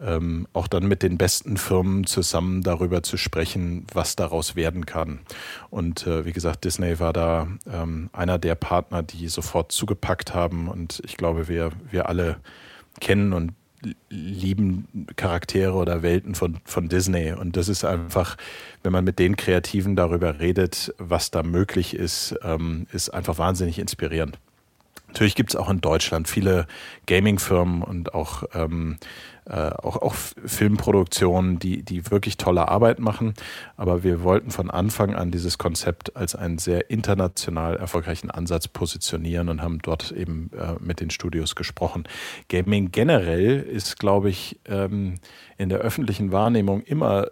[0.00, 5.20] ähm, auch dann mit den besten Firmen zusammen darüber zu sprechen, was daraus werden kann.
[5.70, 10.68] Und äh, wie gesagt, Disney war da ähm, einer der Partner, die sofort zugepackt haben.
[10.68, 12.36] Und ich glaube, wir, wir alle
[13.00, 13.52] kennen und
[14.08, 17.32] lieben Charaktere oder Welten von, von Disney.
[17.32, 18.36] Und das ist einfach,
[18.82, 23.78] wenn man mit den Kreativen darüber redet, was da möglich ist, ähm, ist einfach wahnsinnig
[23.78, 24.38] inspirierend.
[25.14, 26.66] Natürlich gibt es auch in Deutschland viele
[27.06, 28.98] Gaming-Firmen und auch ähm,
[29.46, 33.34] äh, auch, auch Filmproduktionen, die, die wirklich tolle Arbeit machen.
[33.76, 39.50] Aber wir wollten von Anfang an dieses Konzept als einen sehr international erfolgreichen Ansatz positionieren
[39.50, 42.04] und haben dort eben äh, mit den Studios gesprochen.
[42.48, 45.16] Gaming generell ist, glaube ich, ähm,
[45.58, 47.28] in der öffentlichen Wahrnehmung immer,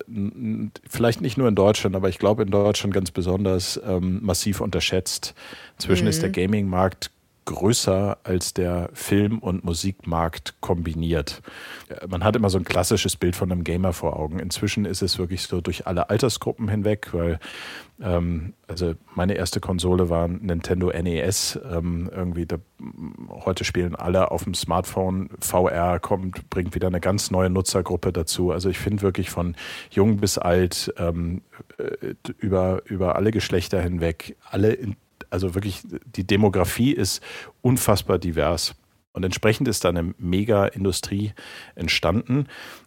[0.88, 5.34] vielleicht nicht nur in Deutschland, aber ich glaube in Deutschland ganz besonders ähm, massiv unterschätzt.
[5.78, 6.10] Inzwischen mhm.
[6.10, 6.34] ist der mhm.
[6.34, 7.10] Gaming-Markt
[7.44, 11.42] größer als der Film- und Musikmarkt kombiniert.
[12.08, 14.38] Man hat immer so ein klassisches Bild von einem Gamer vor Augen.
[14.38, 17.38] Inzwischen ist es wirklich so durch alle Altersgruppen hinweg, weil
[18.00, 21.58] ähm, also meine erste Konsole war Nintendo NES.
[21.70, 22.56] Ähm, irgendwie da,
[23.30, 25.30] heute spielen alle auf dem Smartphone.
[25.40, 28.50] VR kommt, bringt wieder eine ganz neue Nutzergruppe dazu.
[28.50, 29.56] Also ich finde wirklich von
[29.90, 31.42] jung bis alt ähm,
[31.78, 34.96] äh, über, über alle Geschlechter hinweg alle in
[35.32, 37.22] also wirklich, die Demografie ist
[37.62, 38.74] unfassbar divers.
[39.12, 41.32] Und entsprechend ist da eine Mega-Industrie
[41.74, 42.46] entstanden,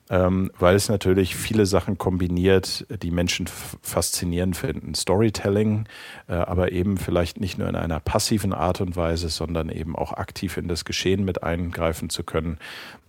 [0.09, 4.93] ähm, weil es natürlich viele Sachen kombiniert, die Menschen faszinierend finden.
[4.93, 5.87] Storytelling,
[6.27, 10.13] äh, aber eben vielleicht nicht nur in einer passiven Art und Weise, sondern eben auch
[10.13, 12.59] aktiv in das Geschehen mit eingreifen zu können.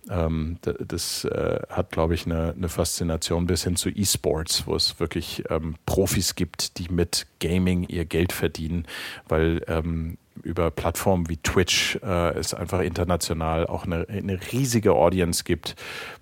[0.09, 4.99] Ähm, das äh, hat, glaube ich, eine, eine, Faszination bis hin zu E-Sports, wo es
[4.99, 8.87] wirklich ähm, Profis gibt, die mit Gaming ihr Geld verdienen,
[9.27, 15.43] weil ähm, über Plattformen wie Twitch äh, es einfach international auch eine, eine riesige Audience
[15.43, 15.75] gibt,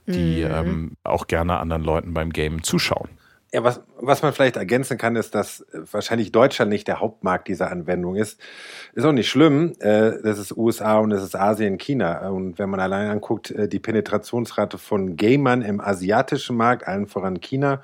[0.08, 0.52] die mhm.
[0.52, 3.10] ähm, auch gerne anderen Leuten beim Game zuschauen.
[3.56, 7.72] Ja, was, was man vielleicht ergänzen kann, ist, dass wahrscheinlich Deutschland nicht der Hauptmarkt dieser
[7.72, 8.38] Anwendung ist.
[8.94, 9.74] Ist auch nicht schlimm.
[9.80, 12.28] Äh, das ist USA und das ist Asien, China.
[12.28, 17.40] Und wenn man allein anguckt, äh, die Penetrationsrate von Gamern im asiatischen Markt, allen voran
[17.40, 17.82] China,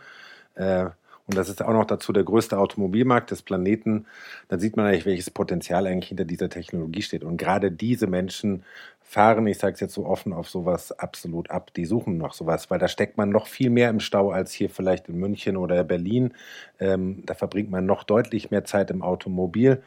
[0.56, 0.88] äh,
[1.28, 4.06] und das ist auch noch dazu der größte Automobilmarkt des Planeten,
[4.48, 7.24] dann sieht man eigentlich, welches Potenzial eigentlich hinter dieser Technologie steht.
[7.24, 8.64] Und gerade diese Menschen
[9.02, 11.74] fahren, ich sage es jetzt so offen, auf sowas absolut ab.
[11.74, 14.70] Die suchen noch sowas, weil da steckt man noch viel mehr im Stau als hier
[14.70, 16.34] vielleicht in München oder Berlin.
[16.80, 19.82] Ähm, da verbringt man noch deutlich mehr Zeit im Automobil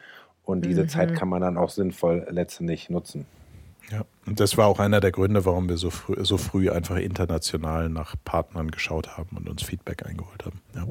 [0.45, 0.89] und diese mhm.
[0.89, 3.25] Zeit kann man dann auch sinnvoll letztendlich nutzen.
[3.91, 6.97] Ja, und das war auch einer der Gründe, warum wir so früh, so früh einfach
[6.97, 10.61] international nach Partnern geschaut haben und uns Feedback eingeholt haben.
[10.75, 10.87] Ja.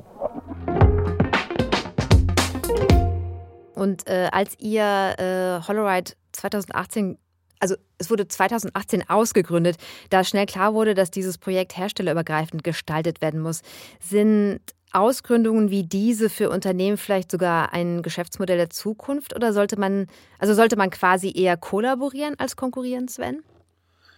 [3.75, 7.19] Und äh, als ihr äh, Holoride 2018
[7.61, 9.79] also es wurde 2018 ausgegründet,
[10.11, 13.63] da schnell klar wurde, dass dieses Projekt herstellerübergreifend gestaltet werden muss.
[14.01, 14.61] Sind
[14.95, 20.07] Ausgründungen wie diese für Unternehmen vielleicht sogar ein Geschäftsmodell der Zukunft oder sollte man,
[20.39, 23.43] also sollte man quasi eher kollaborieren als konkurrieren, Sven?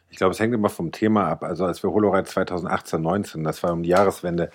[0.08, 1.42] Ich glaube, es hängt immer vom Thema ab.
[1.42, 4.50] Also als wir HoloRide 2018, 19, das war um die Jahreswende,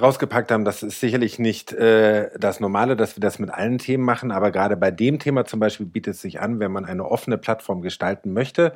[0.00, 4.04] rausgepackt haben, das ist sicherlich nicht äh, das Normale, dass wir das mit allen Themen
[4.04, 7.06] machen, aber gerade bei dem Thema zum Beispiel bietet es sich an, wenn man eine
[7.06, 8.74] offene Plattform gestalten möchte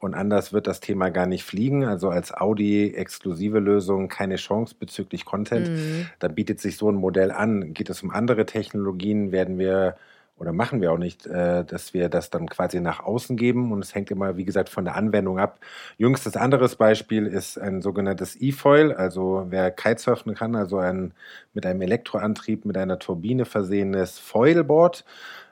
[0.00, 1.84] und anders wird das Thema gar nicht fliegen.
[1.84, 5.68] Also als Audi-exklusive Lösung keine Chance bezüglich Content.
[5.68, 6.06] Mhm.
[6.18, 7.74] Da bietet sich so ein Modell an.
[7.74, 9.96] Geht es um andere Technologien, werden wir
[10.38, 13.72] oder machen wir auch nicht, äh, dass wir das dann quasi nach außen geben.
[13.72, 15.58] Und es hängt immer, wie gesagt, von der Anwendung ab.
[15.96, 18.92] Jüngstes anderes Beispiel ist ein sogenanntes E-Foil.
[18.92, 21.12] Also wer Kitesurfen kann, also ein
[21.54, 25.04] mit einem Elektroantrieb, mit einer Turbine versehenes Foilboard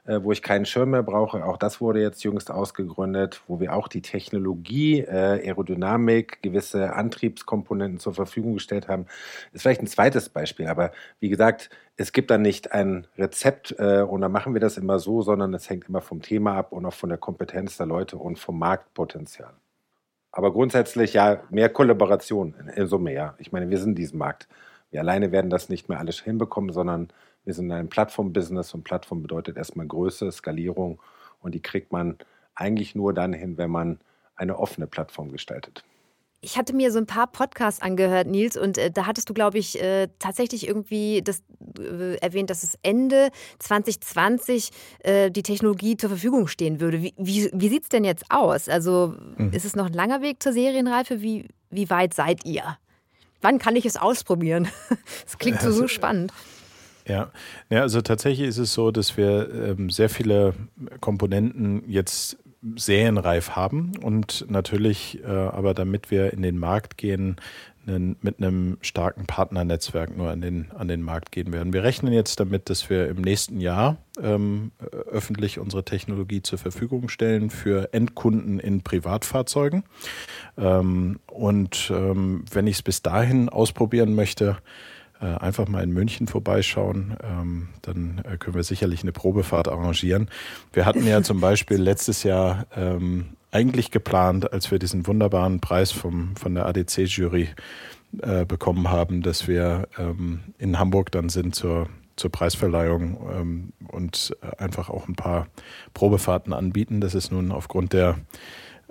[0.07, 1.45] äh, wo ich keinen Schirm mehr brauche.
[1.45, 7.99] Auch das wurde jetzt jüngst ausgegründet, wo wir auch die Technologie, äh, Aerodynamik, gewisse Antriebskomponenten
[7.99, 9.07] zur Verfügung gestellt haben.
[9.53, 14.03] Ist vielleicht ein zweites Beispiel, aber wie gesagt, es gibt da nicht ein Rezept äh,
[14.03, 16.87] und dann machen wir das immer so, sondern es hängt immer vom Thema ab und
[16.87, 19.55] auch von der Kompetenz der Leute und vom Marktpotenzial.
[20.31, 23.35] Aber grundsätzlich ja, mehr Kollaboration in Summe, ja.
[23.39, 24.49] Ich meine, wir sind in diesem Markt.
[24.91, 27.09] Wir alleine werden das nicht mehr alles hinbekommen, sondern
[27.47, 31.01] wir sind in einem Plattform-Business und Plattform bedeutet erstmal Größe, Skalierung
[31.41, 32.19] und die kriegt man
[32.55, 34.01] eigentlich nur dann hin, wenn man
[34.35, 35.85] eine offene Plattform gestaltet.
[36.43, 39.59] Ich hatte mir so ein paar Podcasts angehört, Nils, und äh, da hattest du, glaube
[39.59, 41.43] ich, äh, tatsächlich irgendwie das
[41.79, 43.31] äh, erwähnt, dass es Ende
[43.61, 47.01] 2020 äh, die Technologie zur Verfügung stehen würde.
[47.01, 48.69] Wie, wie, wie sieht es denn jetzt aus?
[48.69, 49.53] Also mhm.
[49.53, 51.23] ist es noch ein langer Weg zur Serienreife?
[51.23, 52.77] Wie, wie weit seid ihr?
[53.41, 54.69] Wann kann ich es ausprobieren?
[55.25, 56.33] Das klingt so, so spannend.
[57.07, 57.31] Ja.
[57.71, 60.55] ja, also tatsächlich ist es so, dass wir ähm, sehr viele
[61.01, 62.37] Komponenten jetzt
[62.75, 67.37] serienreif haben und natürlich äh, aber damit wir in den Markt gehen,
[67.87, 71.73] mit einem starken Partnernetzwerk nur an den, an den Markt gehen werden.
[71.73, 74.73] Wir rechnen jetzt damit, dass wir im nächsten Jahr ähm,
[75.09, 79.85] öffentlich unsere Technologie zur Verfügung stellen für Endkunden in Privatfahrzeugen.
[80.59, 84.57] Ähm, und ähm, wenn ich es bis dahin ausprobieren möchte,
[85.25, 87.17] einfach mal in München vorbeischauen.
[87.23, 90.29] Ähm, dann äh, können wir sicherlich eine Probefahrt arrangieren.
[90.73, 95.93] Wir hatten ja zum Beispiel letztes Jahr ähm, eigentlich geplant, als wir diesen wunderbaren Preis
[95.93, 97.49] vom, von der ADC-Jury
[98.23, 104.37] äh, bekommen haben, dass wir ähm, in Hamburg dann sind zur, zur Preisverleihung ähm, und
[104.43, 105.49] äh, einfach auch ein paar
[105.95, 107.01] Probefahrten anbieten.
[107.01, 108.19] Das ist nun aufgrund der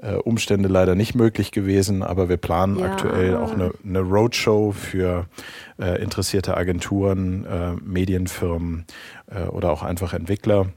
[0.02, 2.86] äh, Umstände leider nicht möglich gewesen, aber wir planen ja.
[2.86, 5.26] aktuell auch eine, eine Roadshow für
[5.80, 8.86] äh, interessierte Agenturen, äh, Medienfirmen
[9.28, 10.68] äh, oder auch einfach Entwickler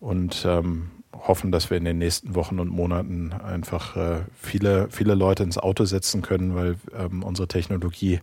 [0.00, 5.14] und ähm, hoffen, dass wir in den nächsten Wochen und Monaten einfach äh, viele, viele
[5.14, 8.20] Leute ins Auto setzen können, weil ähm, unsere Technologie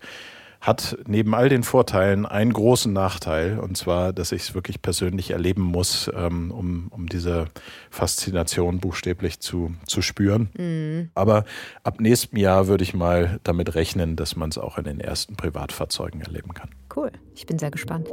[0.62, 5.32] hat neben all den Vorteilen einen großen Nachteil, und zwar, dass ich es wirklich persönlich
[5.32, 7.48] erleben muss, ähm, um, um diese
[7.90, 10.50] Faszination buchstäblich zu, zu spüren.
[10.58, 11.12] Mhm.
[11.16, 11.46] Aber
[11.84, 15.36] ab nächstem Jahr würde ich mal damit rechnen, dass man es auch in den ersten
[15.36, 16.70] Privatfahrzeugen erleben kann.
[16.94, 18.10] Cool, ich bin sehr gespannt.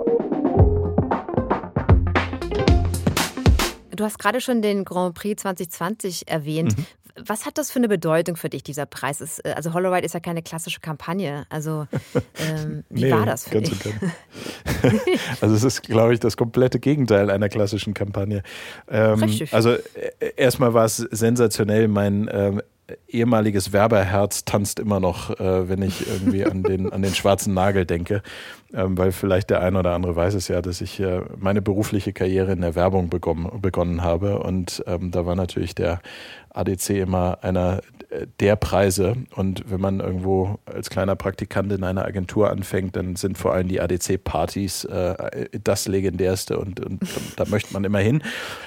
[3.90, 6.76] Du hast gerade schon den Grand Prix 2020 erwähnt.
[6.76, 6.86] Mhm.
[7.24, 9.20] Was hat das für eine Bedeutung für dich, dieser Preis?
[9.20, 11.46] Ist, äh, also Hollow ist ja keine klassische Kampagne.
[11.48, 11.86] Also
[12.38, 13.72] ähm, wie nee, war das für dich?
[15.40, 18.42] also es ist, glaube ich, das komplette Gegenteil einer klassischen Kampagne.
[18.88, 19.54] Ähm, Richtig.
[19.54, 19.80] Also äh,
[20.36, 21.88] erstmal war es sensationell.
[21.88, 22.62] Mein ähm,
[23.08, 27.84] ehemaliges Werberherz tanzt immer noch, äh, wenn ich irgendwie an den, an den schwarzen Nagel
[27.84, 28.22] denke,
[28.72, 32.12] ähm, weil vielleicht der eine oder andere weiß es ja, dass ich äh, meine berufliche
[32.12, 34.38] Karriere in der Werbung begonnen, begonnen habe.
[34.38, 36.00] Und ähm, da war natürlich der
[36.50, 37.80] ADC immer einer
[38.40, 39.16] der Preise.
[39.34, 43.68] Und wenn man irgendwo als kleiner Praktikant in einer Agentur anfängt, dann sind vor allem
[43.68, 48.22] die ADC-Partys äh, das legendärste und, und, und, da möchte man immer hin.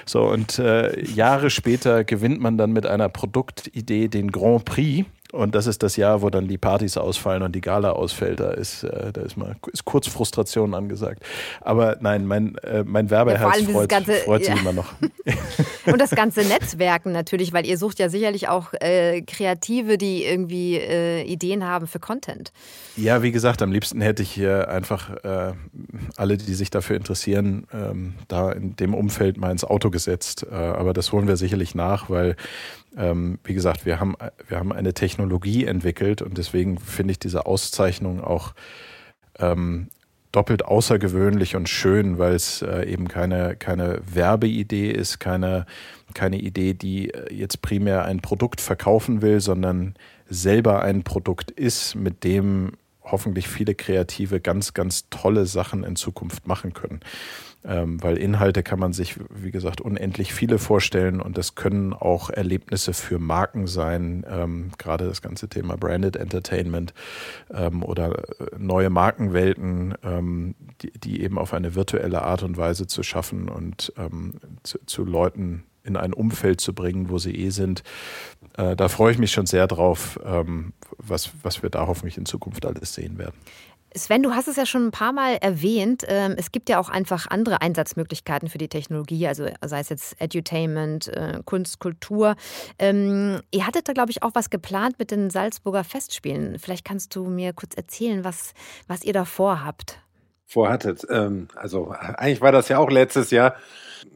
[0.05, 5.53] So, und äh, Jahre später gewinnt man dann mit einer Produktidee den Grand Prix und
[5.53, 8.39] das ist das Jahr, wo dann die Partys ausfallen und die Gala ausfällt.
[8.39, 11.23] Da ist, äh, da ist mal ist kurz Frustration angesagt.
[11.61, 14.59] Aber nein, mein, äh, mein Werbeherz ja, freut, ganze, freut sich ja.
[14.59, 14.93] immer noch.
[15.85, 20.77] Und das ganze Netzwerken natürlich, weil ihr sucht ja sicherlich auch äh, Kreative, die irgendwie
[20.77, 22.51] äh, Ideen haben für Content.
[22.95, 25.53] Ja, wie gesagt, am liebsten hätte ich hier einfach äh,
[26.15, 30.45] alle, die sich dafür interessieren, ähm, da in dem Umfeld mal ins Auto gesetzt.
[30.49, 32.35] Äh, aber das holen wir sicherlich nach, weil
[32.97, 34.15] ähm, wie gesagt, wir haben,
[34.47, 38.53] wir haben eine Technologie entwickelt und deswegen finde ich diese Auszeichnung auch
[39.37, 39.89] ähm,
[40.31, 45.65] doppelt außergewöhnlich und schön, weil es äh, eben keine, keine Werbeidee ist, keine,
[46.13, 49.95] keine Idee, die äh, jetzt primär ein Produkt verkaufen will, sondern
[50.27, 52.73] selber ein Produkt ist, mit dem
[53.03, 56.99] hoffentlich viele Kreative ganz, ganz tolle Sachen in Zukunft machen können
[57.65, 62.29] ähm, weil Inhalte kann man sich, wie gesagt, unendlich viele vorstellen und das können auch
[62.29, 66.93] Erlebnisse für Marken sein, ähm, gerade das ganze Thema Branded Entertainment
[67.53, 72.87] ähm, oder äh, neue Markenwelten, ähm, die, die, eben auf eine virtuelle Art und Weise
[72.87, 77.49] zu schaffen und ähm, zu, zu Leuten in ein Umfeld zu bringen, wo sie eh
[77.49, 77.83] sind.
[78.57, 82.25] Äh, da freue ich mich schon sehr drauf, ähm, was, was wir da hoffentlich in
[82.25, 83.35] Zukunft alles sehen werden.
[83.95, 86.03] Sven, du hast es ja schon ein paar Mal erwähnt.
[86.07, 90.21] Ähm, es gibt ja auch einfach andere Einsatzmöglichkeiten für die Technologie, also sei es jetzt
[90.21, 92.35] Edutainment, äh, Kunst, Kultur.
[92.77, 96.59] Ähm, ihr hattet da, glaube ich, auch was geplant mit den Salzburger Festspielen.
[96.59, 98.53] Vielleicht kannst du mir kurz erzählen, was,
[98.87, 99.99] was ihr da vorhabt.
[100.51, 101.05] Vorhattet.
[101.11, 103.53] Ähm, also eigentlich war das ja auch letztes Jahr.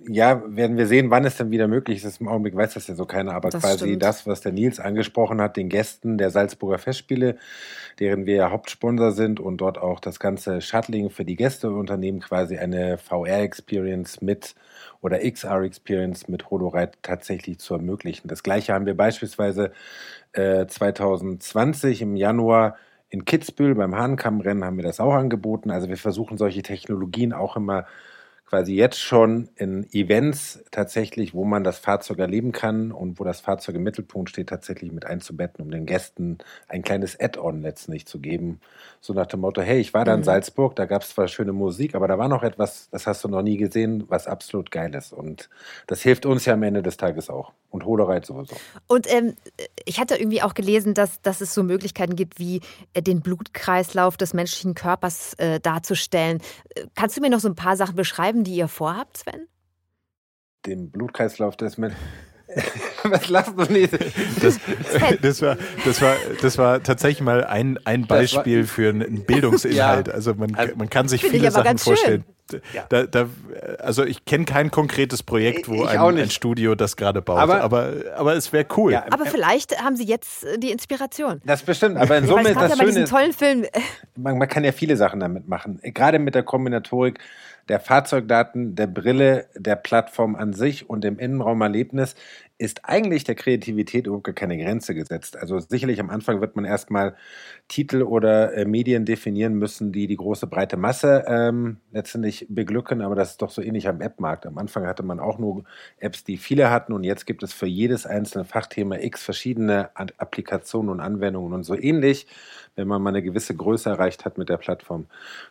[0.08, 2.22] Ja, werden wir sehen, wann es denn wieder möglich ist.
[2.22, 4.02] Im Augenblick weiß das ja so keiner, aber das quasi stimmt.
[4.02, 7.38] das, was der Nils angesprochen hat, den Gästen der Salzburger Festspiele,
[8.00, 12.58] deren wir ja Hauptsponsor sind und dort auch das ganze Shuttling für die Gästeunternehmen quasi
[12.58, 14.56] eine VR-Experience mit
[15.02, 18.28] oder XR-Experience mit HoloRide tatsächlich zu ermöglichen.
[18.28, 19.72] Das gleiche haben wir beispielsweise
[20.32, 22.76] äh, 2020 im Januar
[23.14, 25.70] in Kitzbühel beim Hahnkammrennen haben wir das auch angeboten.
[25.70, 27.86] Also wir versuchen solche Technologien auch immer
[28.48, 33.40] quasi jetzt schon in Events tatsächlich, wo man das Fahrzeug erleben kann und wo das
[33.40, 38.20] Fahrzeug im Mittelpunkt steht, tatsächlich mit einzubetten, um den Gästen ein kleines Add-on letztlich zu
[38.20, 38.60] geben.
[39.00, 40.26] So nach dem Motto, hey, ich war da in mhm.
[40.26, 43.28] Salzburg, da gab es zwar schöne Musik, aber da war noch etwas, das hast du
[43.28, 45.14] noch nie gesehen, was absolut geil ist.
[45.14, 45.52] Und
[45.86, 47.54] das hilft uns ja am Ende des Tages auch.
[47.74, 48.56] Und Holereit sowieso.
[48.86, 49.34] Und ähm,
[49.84, 52.62] ich hatte irgendwie auch gelesen, dass, dass es so Möglichkeiten gibt, wie
[52.94, 56.40] äh, den Blutkreislauf des menschlichen Körpers äh, darzustellen.
[56.76, 59.48] Äh, kannst du mir noch so ein paar Sachen beschreiben, die ihr vorhabt, Sven?
[60.68, 61.98] Den Blutkreislauf des Menschen.
[63.06, 63.92] Was lachst du nicht?
[64.40, 64.60] Das,
[65.20, 70.10] das, war, das, war, das war tatsächlich mal ein, ein Beispiel für einen Bildungsinhalt.
[70.10, 70.14] Ja.
[70.14, 72.24] Also man, man kann sich viele Sachen vorstellen.
[72.74, 72.86] Ja.
[72.90, 73.30] Da, da,
[73.80, 77.94] also ich kenne kein konkretes Projekt, wo ein, ein, Studio das gerade baut, aber, aber,
[78.16, 78.92] aber es wäre cool.
[78.92, 81.42] Ja, aber vielleicht haben Sie jetzt äh, die Inspiration.
[81.46, 83.66] Das bestimmt, aber in Summe ist das ja Schöne, tollen Film.
[84.18, 87.20] Man, man, kann ja viele Sachen damit machen, gerade mit der Kombinatorik
[87.70, 92.16] der Fahrzeugdaten, der Brille, der Plattform an sich und dem Innenraumerlebnis
[92.58, 95.38] ist eigentlich der Kreativität überhaupt keine Grenze gesetzt.
[95.38, 97.16] Also sicherlich am Anfang wird man erstmal
[97.68, 103.16] Titel oder äh, Medien definieren müssen, die die große breite Masse ähm, letztendlich beglücken, aber
[103.16, 104.46] das ist doch so ähnlich am App-Markt.
[104.46, 105.64] Am Anfang hatte man auch nur
[105.98, 110.90] Apps, die viele hatten und jetzt gibt es für jedes einzelne Fachthema x verschiedene Applikationen
[110.90, 112.28] und Anwendungen und so ähnlich
[112.76, 115.08] wenn man mal eine gewisse Größe erreicht hat mit der Plattform,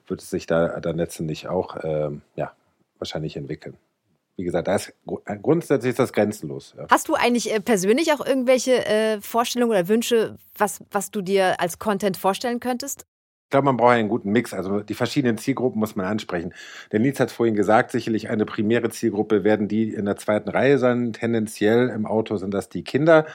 [0.07, 2.53] wird es sich da dann letztendlich auch ähm, ja,
[2.99, 3.77] wahrscheinlich entwickeln.
[4.37, 4.95] Wie gesagt, da ist
[5.43, 6.75] grundsätzlich ist das grenzenlos.
[6.77, 6.87] Ja.
[6.91, 11.61] Hast du eigentlich äh, persönlich auch irgendwelche äh, Vorstellungen oder Wünsche, was, was du dir
[11.61, 13.05] als Content vorstellen könntest?
[13.53, 14.53] Glaube, man braucht einen guten Mix.
[14.53, 16.53] Also die verschiedenen Zielgruppen muss man ansprechen.
[16.91, 20.79] Der Nils hat vorhin gesagt, sicherlich eine primäre Zielgruppe werden die in der zweiten Reihe
[20.79, 21.13] sein.
[21.13, 23.27] Tendenziell im Auto sind das die Kinder.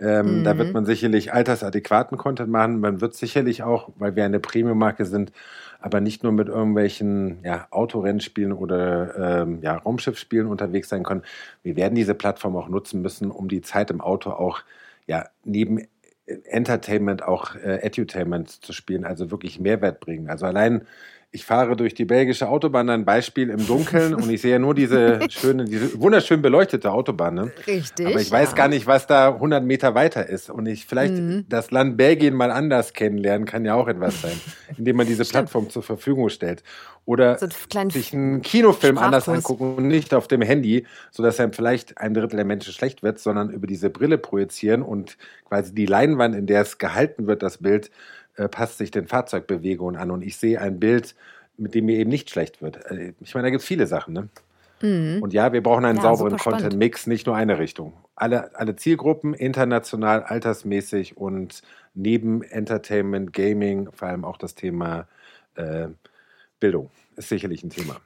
[0.00, 0.44] Ähm, mhm.
[0.44, 2.80] Da wird man sicherlich altersadäquaten Content machen.
[2.80, 5.30] Man wird sicherlich auch, weil wir eine Premium-Marke sind,
[5.78, 11.22] aber nicht nur mit irgendwelchen ja, Autorennspielen oder ähm, ja, Raumschiffspielen unterwegs sein können.
[11.62, 14.62] Wir werden diese Plattform auch nutzen müssen, um die Zeit im Auto auch
[15.06, 15.86] ja, neben
[16.26, 20.28] Entertainment auch äh, Edutainment zu spielen, also wirklich Mehrwert bringen.
[20.28, 20.86] Also allein
[21.32, 25.20] ich fahre durch die belgische Autobahn, ein Beispiel im Dunkeln und ich sehe nur diese
[25.30, 27.34] schöne, diese wunderschön beleuchtete Autobahn.
[27.34, 27.52] Ne?
[27.66, 28.06] Richtig.
[28.06, 30.48] Aber ich weiß gar nicht, was da 100 Meter weiter ist.
[30.48, 31.44] Und ich vielleicht mhm.
[31.48, 34.40] das Land Belgien mal anders kennenlernen, kann ja auch etwas sein,
[34.78, 36.62] indem man diese Plattform zur Verfügung stellt.
[37.04, 37.46] Oder so
[37.90, 42.36] sich einen Kinofilm anders angucken und nicht auf dem Handy, sodass einem vielleicht ein Drittel
[42.36, 46.62] der Menschen schlecht wird, sondern über diese Brille projizieren und quasi die Leinwand, in der
[46.62, 47.90] es gehalten wird, das Bild,
[48.36, 51.14] äh, passt sich den Fahrzeugbewegungen an und ich sehe ein Bild,
[51.56, 52.84] mit dem mir eben nicht schlecht wird.
[52.90, 54.14] Äh, ich meine, da gibt es viele Sachen.
[54.14, 54.28] Ne?
[54.82, 55.22] Mhm.
[55.22, 57.94] Und ja, wir brauchen einen ja, sauberen Content-Mix, nicht nur eine Richtung.
[58.14, 61.62] Alle, alle Zielgruppen, international, altersmäßig und
[61.94, 65.06] neben Entertainment, Gaming, vor allem auch das Thema
[65.54, 65.88] äh,
[66.60, 67.96] Bildung ist sicherlich ein Thema.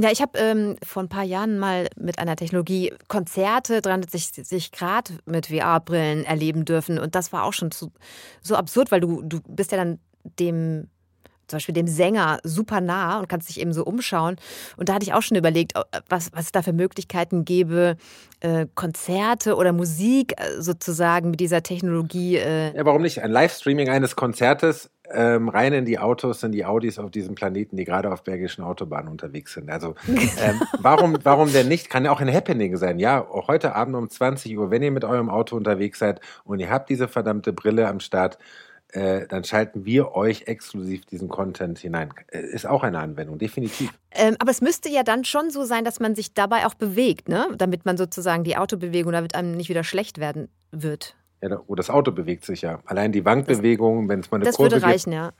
[0.00, 5.12] Ja, ich habe ähm, vor ein paar Jahren mal mit einer Technologie Konzerte 360 Grad
[5.26, 6.98] mit VR-Brillen erleben dürfen.
[6.98, 7.90] Und das war auch schon so,
[8.40, 9.98] so absurd, weil du, du bist ja dann
[10.38, 10.88] dem
[11.48, 14.36] zum Beispiel dem Sänger super nah und kannst dich eben so umschauen.
[14.76, 15.72] Und da hatte ich auch schon überlegt,
[16.08, 17.96] was, was es da für Möglichkeiten gäbe,
[18.40, 22.36] äh, Konzerte oder Musik äh, sozusagen mit dieser Technologie.
[22.36, 23.22] Äh ja, warum nicht?
[23.22, 27.76] Ein Livestreaming eines Konzertes ähm, rein in die Autos sind die Audis auf diesem Planeten,
[27.76, 29.70] die gerade auf bergischen Autobahnen unterwegs sind.
[29.70, 31.90] Also ähm, warum, warum denn nicht?
[31.90, 32.98] Kann ja auch ein Happening sein.
[32.98, 36.70] Ja, heute Abend um 20 Uhr, wenn ihr mit eurem Auto unterwegs seid und ihr
[36.70, 38.38] habt diese verdammte Brille am Start,
[38.92, 42.10] äh, dann schalten wir euch exklusiv diesen Content hinein.
[42.28, 43.90] Äh, ist auch eine Anwendung, definitiv.
[44.10, 47.28] Ähm, aber es müsste ja dann schon so sein, dass man sich dabei auch bewegt,
[47.28, 47.48] ne?
[47.58, 51.16] damit man sozusagen die Autobewegung, damit einem nicht wieder schlecht werden wird.
[51.40, 52.80] Ja, oh, das Auto bewegt sich ja.
[52.86, 55.32] Allein die Wankbewegung, wenn es mal eine das Kurve würde reichen, gibt, ja.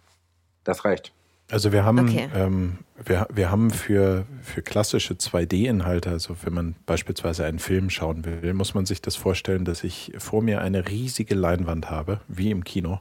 [0.64, 1.12] Das reicht.
[1.50, 2.28] Also wir haben, okay.
[2.34, 8.24] ähm, wir, wir haben für, für klassische 2D-Inhalte, also wenn man beispielsweise einen Film schauen
[8.26, 12.50] will, muss man sich das vorstellen, dass ich vor mir eine riesige Leinwand habe, wie
[12.50, 13.00] im Kino.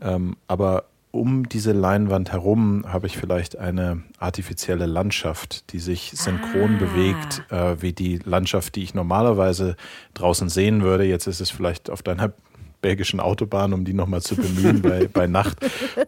[0.00, 6.76] Ähm, aber um diese Leinwand herum habe ich vielleicht eine artifizielle Landschaft, die sich synchron
[6.76, 6.78] ah.
[6.78, 9.76] bewegt, äh, wie die Landschaft, die ich normalerweise
[10.14, 11.04] draußen sehen würde.
[11.04, 12.32] Jetzt ist es vielleicht auf deiner
[12.80, 15.58] belgischen Autobahn, um die nochmal zu bemühen bei, bei Nacht.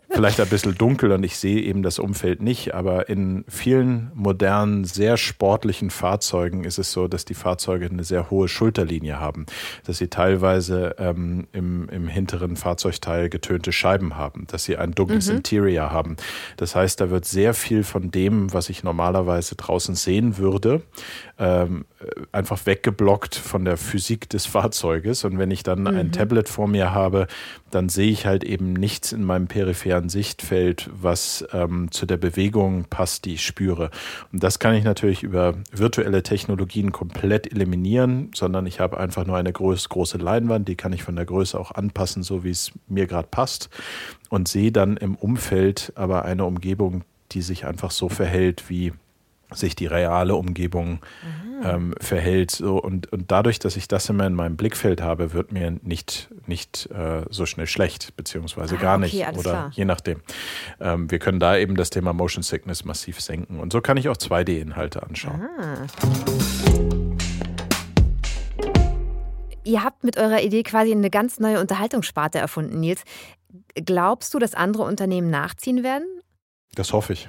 [0.08, 4.84] Vielleicht ein bisschen dunkel und ich sehe eben das Umfeld nicht, aber in vielen modernen,
[4.84, 9.46] sehr sportlichen Fahrzeugen ist es so, dass die Fahrzeuge eine sehr hohe Schulterlinie haben,
[9.84, 15.28] dass sie teilweise ähm, im, im hinteren Fahrzeugteil getönte Scheiben haben, dass sie ein dunkles
[15.28, 15.36] mhm.
[15.38, 16.16] Interior haben.
[16.56, 20.82] Das heißt, da wird sehr viel von dem, was ich normalerweise draußen sehen würde,
[21.38, 21.84] ähm,
[22.32, 25.24] einfach weggeblockt von der Physik des Fahrzeuges.
[25.24, 25.86] Und wenn ich dann mhm.
[25.86, 27.26] ein Tablet vor vor mir habe,
[27.70, 32.84] dann sehe ich halt eben nichts in meinem peripheren Sichtfeld, was ähm, zu der Bewegung
[32.90, 33.90] passt, die ich spüre.
[34.30, 39.38] Und das kann ich natürlich über virtuelle Technologien komplett eliminieren, sondern ich habe einfach nur
[39.38, 42.72] eine groß, große Leinwand, die kann ich von der Größe auch anpassen, so wie es
[42.88, 43.70] mir gerade passt
[44.28, 48.92] und sehe dann im Umfeld aber eine Umgebung, die sich einfach so verhält, wie
[49.52, 51.64] sich die reale Umgebung mhm.
[51.64, 52.50] ähm, verhält.
[52.50, 56.30] So, und, und dadurch, dass ich das immer in meinem Blickfeld habe, wird mir nicht,
[56.46, 59.38] nicht äh, so schnell schlecht, beziehungsweise ah, gar okay, nicht.
[59.38, 59.72] Oder klar.
[59.74, 60.20] je nachdem.
[60.80, 63.60] Ähm, wir können da eben das Thema Motion Sickness massiv senken.
[63.60, 65.42] Und so kann ich auch 2D-Inhalte anschauen.
[65.58, 65.86] Ah.
[69.64, 73.02] Ihr habt mit eurer Idee quasi eine ganz neue Unterhaltungssparte erfunden, Nils.
[73.74, 76.06] Glaubst du, dass andere Unternehmen nachziehen werden?
[76.74, 77.28] Das hoffe ich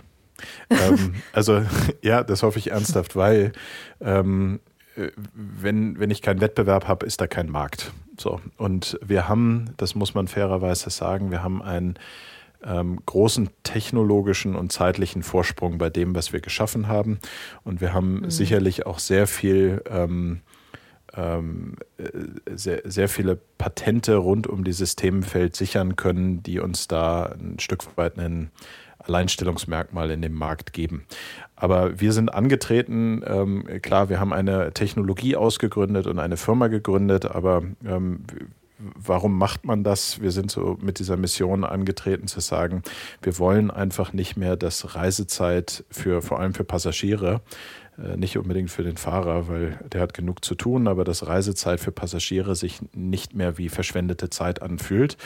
[0.70, 1.64] ähm, also
[2.02, 3.52] ja, das hoffe ich ernsthaft, weil
[4.00, 4.60] ähm,
[4.96, 7.92] äh, wenn, wenn ich keinen Wettbewerb habe, ist da kein Markt.
[8.18, 8.40] So.
[8.58, 11.98] Und wir haben, das muss man fairerweise sagen, wir haben einen
[12.64, 17.20] ähm, großen technologischen und zeitlichen Vorsprung bei dem, was wir geschaffen haben.
[17.64, 18.30] Und wir haben mhm.
[18.30, 20.42] sicherlich auch sehr viel ähm,
[21.16, 22.04] ähm, äh,
[22.56, 27.86] sehr, sehr viele Patente rund um dieses Themenfeld sichern können, die uns da ein Stück
[27.98, 28.52] weit einen
[29.12, 31.04] Alleinstellungsmerkmal in dem Markt geben.
[31.56, 37.26] Aber wir sind angetreten, ähm, klar, wir haben eine Technologie ausgegründet und eine Firma gegründet,
[37.26, 38.24] aber ähm,
[38.96, 40.22] warum macht man das?
[40.22, 42.82] Wir sind so mit dieser Mission angetreten zu sagen,
[43.22, 47.42] wir wollen einfach nicht mehr, dass Reisezeit für vor allem für Passagiere
[48.18, 51.92] nicht unbedingt für den Fahrer, weil der hat genug zu tun, aber dass Reisezeit für
[51.92, 55.18] Passagiere sich nicht mehr wie verschwendete Zeit anfühlt,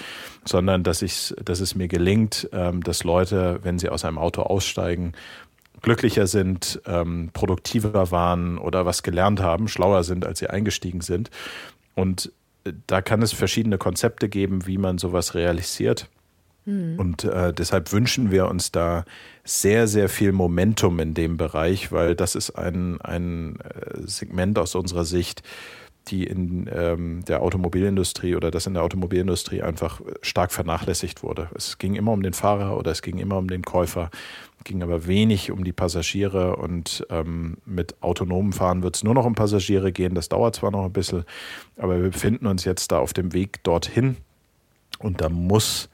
[0.43, 4.41] sondern dass, ich, dass es mir gelingt, ähm, dass Leute, wenn sie aus einem Auto
[4.41, 5.13] aussteigen,
[5.81, 11.29] glücklicher sind, ähm, produktiver waren oder was gelernt haben, schlauer sind, als sie eingestiegen sind.
[11.93, 12.31] Und
[12.63, 16.09] äh, da kann es verschiedene Konzepte geben, wie man sowas realisiert.
[16.65, 16.99] Mhm.
[16.99, 19.05] Und äh, deshalb wünschen wir uns da
[19.43, 24.75] sehr, sehr viel Momentum in dem Bereich, weil das ist ein, ein äh, Segment aus
[24.75, 25.43] unserer Sicht,
[26.07, 31.49] die in ähm, der Automobilindustrie oder das in der Automobilindustrie einfach stark vernachlässigt wurde.
[31.55, 34.11] Es ging immer um den Fahrer oder es ging immer um den Käufer,
[34.63, 39.25] ging aber wenig um die Passagiere und ähm, mit autonomem Fahren wird es nur noch
[39.25, 40.13] um Passagiere gehen.
[40.15, 41.23] Das dauert zwar noch ein bisschen,
[41.77, 44.17] aber wir befinden uns jetzt da auf dem Weg dorthin
[44.99, 45.89] und da muss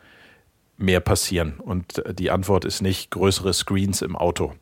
[0.81, 1.59] mehr passieren?
[1.59, 4.53] Und äh, die Antwort ist nicht größere Screens im Auto.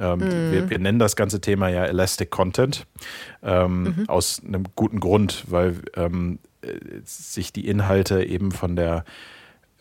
[0.00, 0.52] Ähm, mm.
[0.52, 2.86] wir, wir, nennen das ganze Thema ja Elastic Content
[3.42, 4.08] ähm, mhm.
[4.08, 6.68] aus einem guten Grund, weil ähm, äh,
[7.04, 9.04] sich die Inhalte eben von der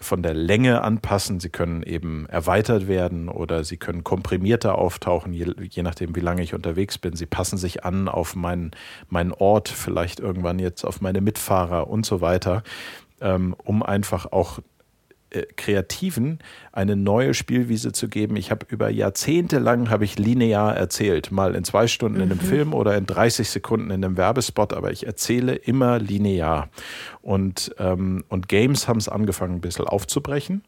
[0.02, 1.40] von der Länge anpassen.
[1.40, 6.42] Sie können eben erweitert werden oder sie können komprimierter auftauchen, je, je, nachdem, wie lange
[6.42, 7.16] ich unterwegs bin.
[7.16, 8.72] Sie passen sich an auf meinen,
[9.10, 12.64] meinen Ort, vielleicht irgendwann jetzt auf meine Mitfahrer und so weiter,
[13.22, 14.60] ähm, um einfach auch
[15.56, 16.40] Kreativen
[16.72, 18.36] eine neue Spielwiese zu geben.
[18.36, 22.24] Ich habe über Jahrzehnte lang habe ich linear erzählt, mal in zwei Stunden mhm.
[22.24, 22.50] in einem mhm.
[22.50, 26.70] Film oder in 30 Sekunden in einem Werbespot, aber ich erzähle immer linear.
[27.22, 30.64] Und, ähm, und Games haben es angefangen, ein bisschen aufzubrechen.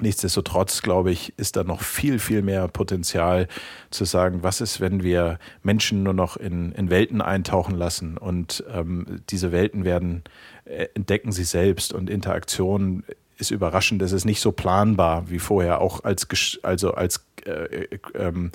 [0.00, 3.48] Nichtsdestotrotz, glaube ich, ist da noch viel, viel mehr Potenzial
[3.90, 8.62] zu sagen, was ist, wenn wir Menschen nur noch in, in Welten eintauchen lassen und
[8.72, 10.22] ähm, diese Welten werden,
[10.66, 13.02] äh, entdecken sie selbst und Interaktion
[13.38, 14.02] ist überraschend.
[14.02, 15.80] Es ist nicht so planbar wie vorher.
[15.80, 16.26] Auch als,
[16.62, 18.50] also als äh, äh, ähm,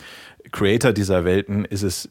[0.52, 2.10] Creator dieser Welten ist es,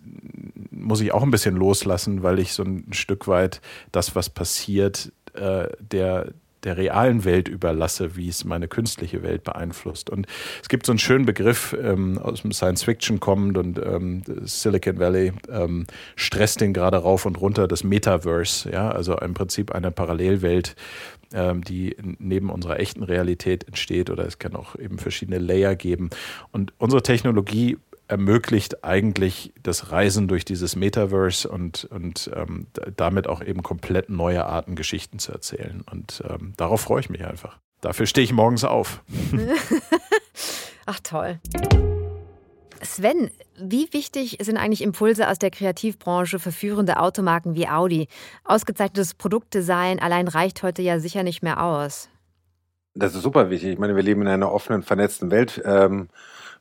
[0.70, 3.60] muss ich auch ein bisschen loslassen, weil ich so ein Stück weit
[3.92, 6.32] das, was passiert, äh, der,
[6.64, 10.10] der realen Welt überlasse, wie es meine künstliche Welt beeinflusst.
[10.10, 10.26] Und
[10.62, 14.98] es gibt so einen schönen Begriff ähm, aus dem Science Fiction kommend und ähm, Silicon
[14.98, 19.90] Valley ähm, stresst den gerade rauf und runter, das Metaverse, ja, also im Prinzip eine
[19.90, 20.74] Parallelwelt,
[21.32, 26.10] die neben unserer echten Realität entsteht oder es kann auch eben verschiedene Layer geben.
[26.50, 27.78] Und unsere Technologie
[28.08, 32.66] ermöglicht eigentlich das Reisen durch dieses Metaverse und, und ähm,
[32.96, 35.82] damit auch eben komplett neue Arten Geschichten zu erzählen.
[35.90, 37.58] Und ähm, darauf freue ich mich einfach.
[37.80, 39.02] Dafür stehe ich morgens auf.
[40.86, 41.40] Ach toll.
[42.82, 48.08] Sven, wie wichtig sind eigentlich Impulse aus der Kreativbranche für führende Automarken wie Audi?
[48.44, 52.08] Ausgezeichnetes Produktdesign allein reicht heute ja sicher nicht mehr aus.
[52.94, 53.70] Das ist super wichtig.
[53.70, 55.62] Ich meine, wir leben in einer offenen, vernetzten Welt.
[55.64, 56.08] Ähm,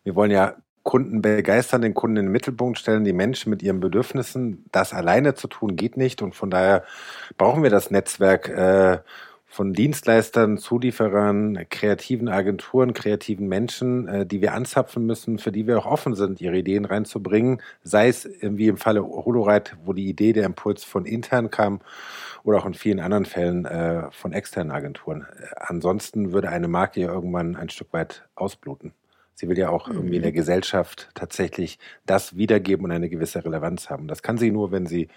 [0.03, 3.79] wir wollen ja Kunden begeistern, den Kunden in den Mittelpunkt stellen, die Menschen mit ihren
[3.79, 4.65] Bedürfnissen.
[4.71, 6.83] Das alleine zu tun geht nicht und von daher
[7.37, 8.99] brauchen wir das Netzwerk äh,
[9.51, 15.77] von Dienstleistern, Zulieferern, kreativen Agenturen, kreativen Menschen, äh, die wir anzapfen müssen, für die wir
[15.77, 17.61] auch offen sind, ihre Ideen reinzubringen.
[17.83, 21.81] Sei es wie im Falle Holoride, wo die Idee, der Impuls von intern kam,
[22.43, 25.23] oder auch in vielen anderen Fällen äh, von externen Agenturen.
[25.23, 28.93] Äh, ansonsten würde eine Marke ja irgendwann ein Stück weit ausbluten.
[29.33, 30.35] Sie will ja auch irgendwie in der mhm.
[30.35, 34.07] Gesellschaft tatsächlich das wiedergeben und eine gewisse Relevanz haben.
[34.07, 35.09] Das kann sie nur, wenn sie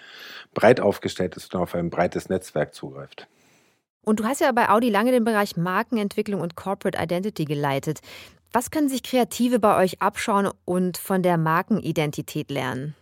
[0.55, 3.29] breit aufgestellt ist und auf ein breites Netzwerk zugreift.
[4.05, 8.01] Und du hast ja bei Audi lange den Bereich Markenentwicklung und Corporate Identity geleitet.
[8.53, 12.95] Was können sich Kreative bei euch abschauen und von der Markenidentität lernen?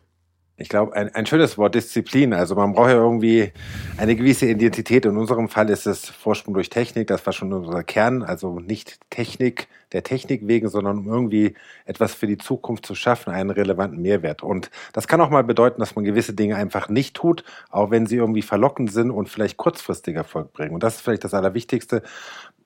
[0.57, 2.33] Ich glaube, ein, ein schönes Wort, Disziplin.
[2.33, 3.53] Also man braucht ja irgendwie
[3.97, 5.05] eine gewisse Identität.
[5.05, 7.09] In unserem Fall ist es Vorsprung durch Technik.
[7.09, 8.23] Das war schon unser Kern.
[8.23, 13.33] Also nicht Technik der Technik wegen, sondern um irgendwie etwas für die Zukunft zu schaffen,
[13.33, 14.43] einen relevanten Mehrwert.
[14.43, 18.07] Und das kann auch mal bedeuten, dass man gewisse Dinge einfach nicht tut, auch wenn
[18.07, 20.75] sie irgendwie verlockend sind und vielleicht kurzfristig Erfolg bringen.
[20.75, 22.03] Und das ist vielleicht das Allerwichtigste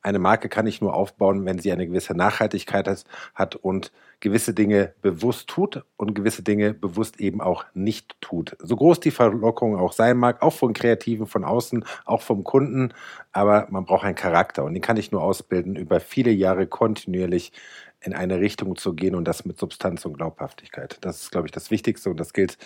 [0.06, 3.04] eine Marke kann ich nur aufbauen, wenn sie eine gewisse Nachhaltigkeit
[3.34, 8.56] hat und gewisse Dinge bewusst tut und gewisse Dinge bewusst eben auch nicht tut.
[8.60, 12.94] So groß die Verlockung auch sein mag, auch von Kreativen von außen, auch vom Kunden,
[13.36, 17.52] aber man braucht einen Charakter und den kann ich nur ausbilden, über viele Jahre kontinuierlich
[18.00, 20.96] in eine Richtung zu gehen und das mit Substanz und Glaubhaftigkeit.
[21.02, 22.56] Das ist, glaube ich, das Wichtigste und das gilt,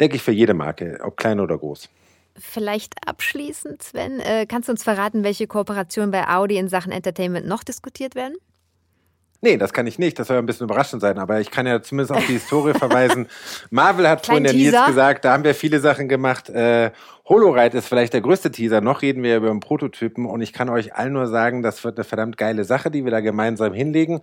[0.00, 1.88] denke ich, für jede Marke, ob klein oder groß.
[2.36, 7.46] Vielleicht abschließend, Sven, äh, kannst du uns verraten, welche Kooperationen bei Audi in Sachen Entertainment
[7.46, 8.34] noch diskutiert werden?
[9.40, 10.18] Nee, das kann ich nicht.
[10.18, 11.18] Das soll ein bisschen überraschend sein.
[11.18, 13.28] Aber ich kann ja zumindest auf die Historie verweisen.
[13.70, 16.48] Marvel hat vorhin der Nils gesagt, da haben wir viele Sachen gemacht.
[16.50, 16.90] Äh,
[17.24, 18.80] Holoride ist vielleicht der größte Teaser.
[18.80, 20.26] Noch reden wir über einen Prototypen.
[20.26, 23.12] Und ich kann euch allen nur sagen, das wird eine verdammt geile Sache, die wir
[23.12, 24.22] da gemeinsam hinlegen.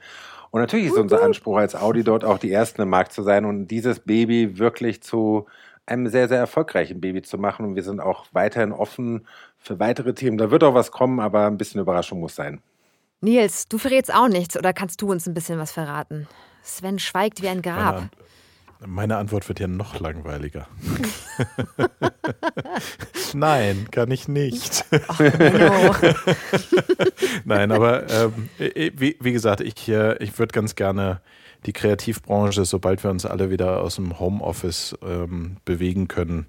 [0.52, 3.46] Und natürlich ist unser Anspruch als Audi dort auch die Ersten im Markt zu sein
[3.46, 5.48] und dieses Baby wirklich zu
[5.86, 7.66] einem sehr, sehr erfolgreichen Baby zu machen.
[7.66, 9.28] Und wir sind auch weiterhin offen
[9.60, 10.38] für weitere Themen.
[10.38, 12.62] Da wird auch was kommen, aber ein bisschen Überraschung muss sein.
[13.22, 16.28] Nils, du verrätst auch nichts oder kannst du uns ein bisschen was verraten?
[16.64, 17.96] Sven schweigt wie ein Grab.
[17.96, 18.10] Meine,
[18.88, 20.68] meine Antwort wird ja noch langweiliger.
[23.34, 24.86] Nein, kann ich nicht.
[25.08, 25.20] Ach,
[27.46, 31.22] Nein, aber ähm, wie, wie, gesagt, ich, äh, ich würde ganz gerne
[31.66, 36.48] die Kreativbranche, sobald wir uns alle wieder aus dem Homeoffice ähm, bewegen können,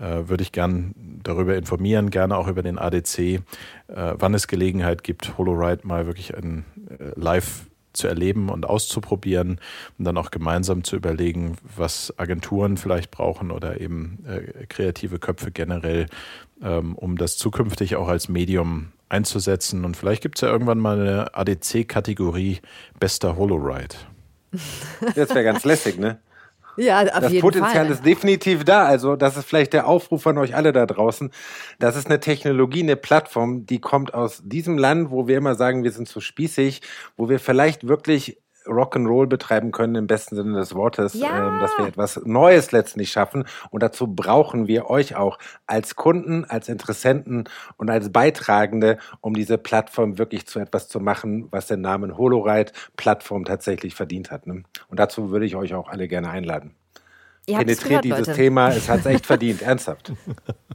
[0.00, 3.40] würde ich gern darüber informieren, gerne auch über den ADC, äh,
[3.88, 9.60] wann es Gelegenheit gibt, HoloRide mal wirklich ein, äh, live zu erleben und auszuprobieren
[9.98, 15.50] und dann auch gemeinsam zu überlegen, was Agenturen vielleicht brauchen oder eben äh, kreative Köpfe
[15.50, 16.06] generell,
[16.62, 19.84] ähm, um das zukünftig auch als Medium einzusetzen.
[19.84, 22.60] Und vielleicht gibt es ja irgendwann mal eine ADC-Kategorie
[23.00, 23.96] bester HoloRide.
[25.14, 26.20] Das wäre ganz lässig, ne?
[26.80, 27.90] Ja, auf das jeden Potenzial Fall.
[27.90, 28.86] ist definitiv da.
[28.86, 31.30] Also, das ist vielleicht der Aufruf an euch alle da draußen.
[31.78, 35.84] Das ist eine Technologie, eine Plattform, die kommt aus diesem Land, wo wir immer sagen,
[35.84, 36.80] wir sind zu spießig,
[37.16, 41.48] wo wir vielleicht wirklich Rock'n'Roll betreiben können im besten Sinne des Wortes, ja.
[41.48, 43.44] ähm, dass wir etwas Neues letztlich schaffen.
[43.70, 47.44] Und dazu brauchen wir euch auch als Kunden, als Interessenten
[47.76, 52.72] und als Beitragende, um diese Plattform wirklich zu etwas zu machen, was den Namen HoloRide
[52.96, 54.46] Plattform tatsächlich verdient hat.
[54.46, 54.64] Ne?
[54.88, 56.74] Und dazu würde ich euch auch alle gerne einladen
[57.46, 58.34] penetriert gehört, dieses Leute.
[58.34, 58.68] Thema.
[58.68, 60.12] Es hat es echt verdient, ernsthaft.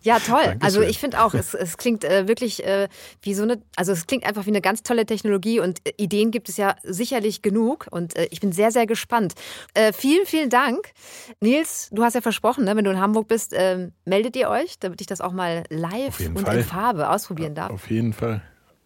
[0.01, 0.35] Ja, toll.
[0.43, 0.61] Dankeschön.
[0.61, 2.89] Also ich finde auch, es, es klingt äh, wirklich äh,
[3.23, 6.29] wie so eine, also es klingt einfach wie eine ganz tolle Technologie und äh, Ideen
[6.29, 9.33] gibt es ja sicherlich genug und äh, ich bin sehr, sehr gespannt.
[9.73, 10.91] Äh, vielen, vielen Dank.
[11.39, 14.77] Nils, du hast ja versprochen, ne, wenn du in Hamburg bist, ähm, meldet ihr euch,
[14.77, 16.57] damit ich das auch mal live und Fall.
[16.57, 17.71] in Farbe ausprobieren darf.
[17.71, 18.43] Auf jeden Fall.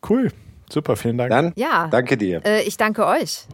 [0.07, 0.31] Cool.
[0.71, 1.31] Super, vielen Dank.
[1.31, 1.87] Dann, ja.
[1.87, 2.41] danke dir.
[2.45, 3.45] Äh, ich danke euch.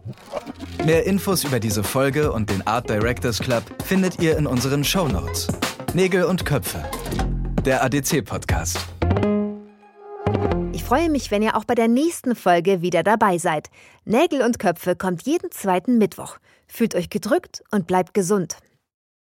[0.86, 5.07] Mehr Infos über diese Folge und den Art Directors Club findet ihr in unseren Show
[5.07, 5.47] Notes.
[5.93, 6.84] Nägel und Köpfe.
[7.66, 8.78] Der ADC-Podcast.
[10.74, 13.70] Ich freue mich, wenn ihr auch bei der nächsten Folge wieder dabei seid.
[14.03, 16.38] Nägel und Köpfe kommt jeden zweiten Mittwoch.
[16.68, 18.57] Fühlt euch gedrückt und bleibt gesund.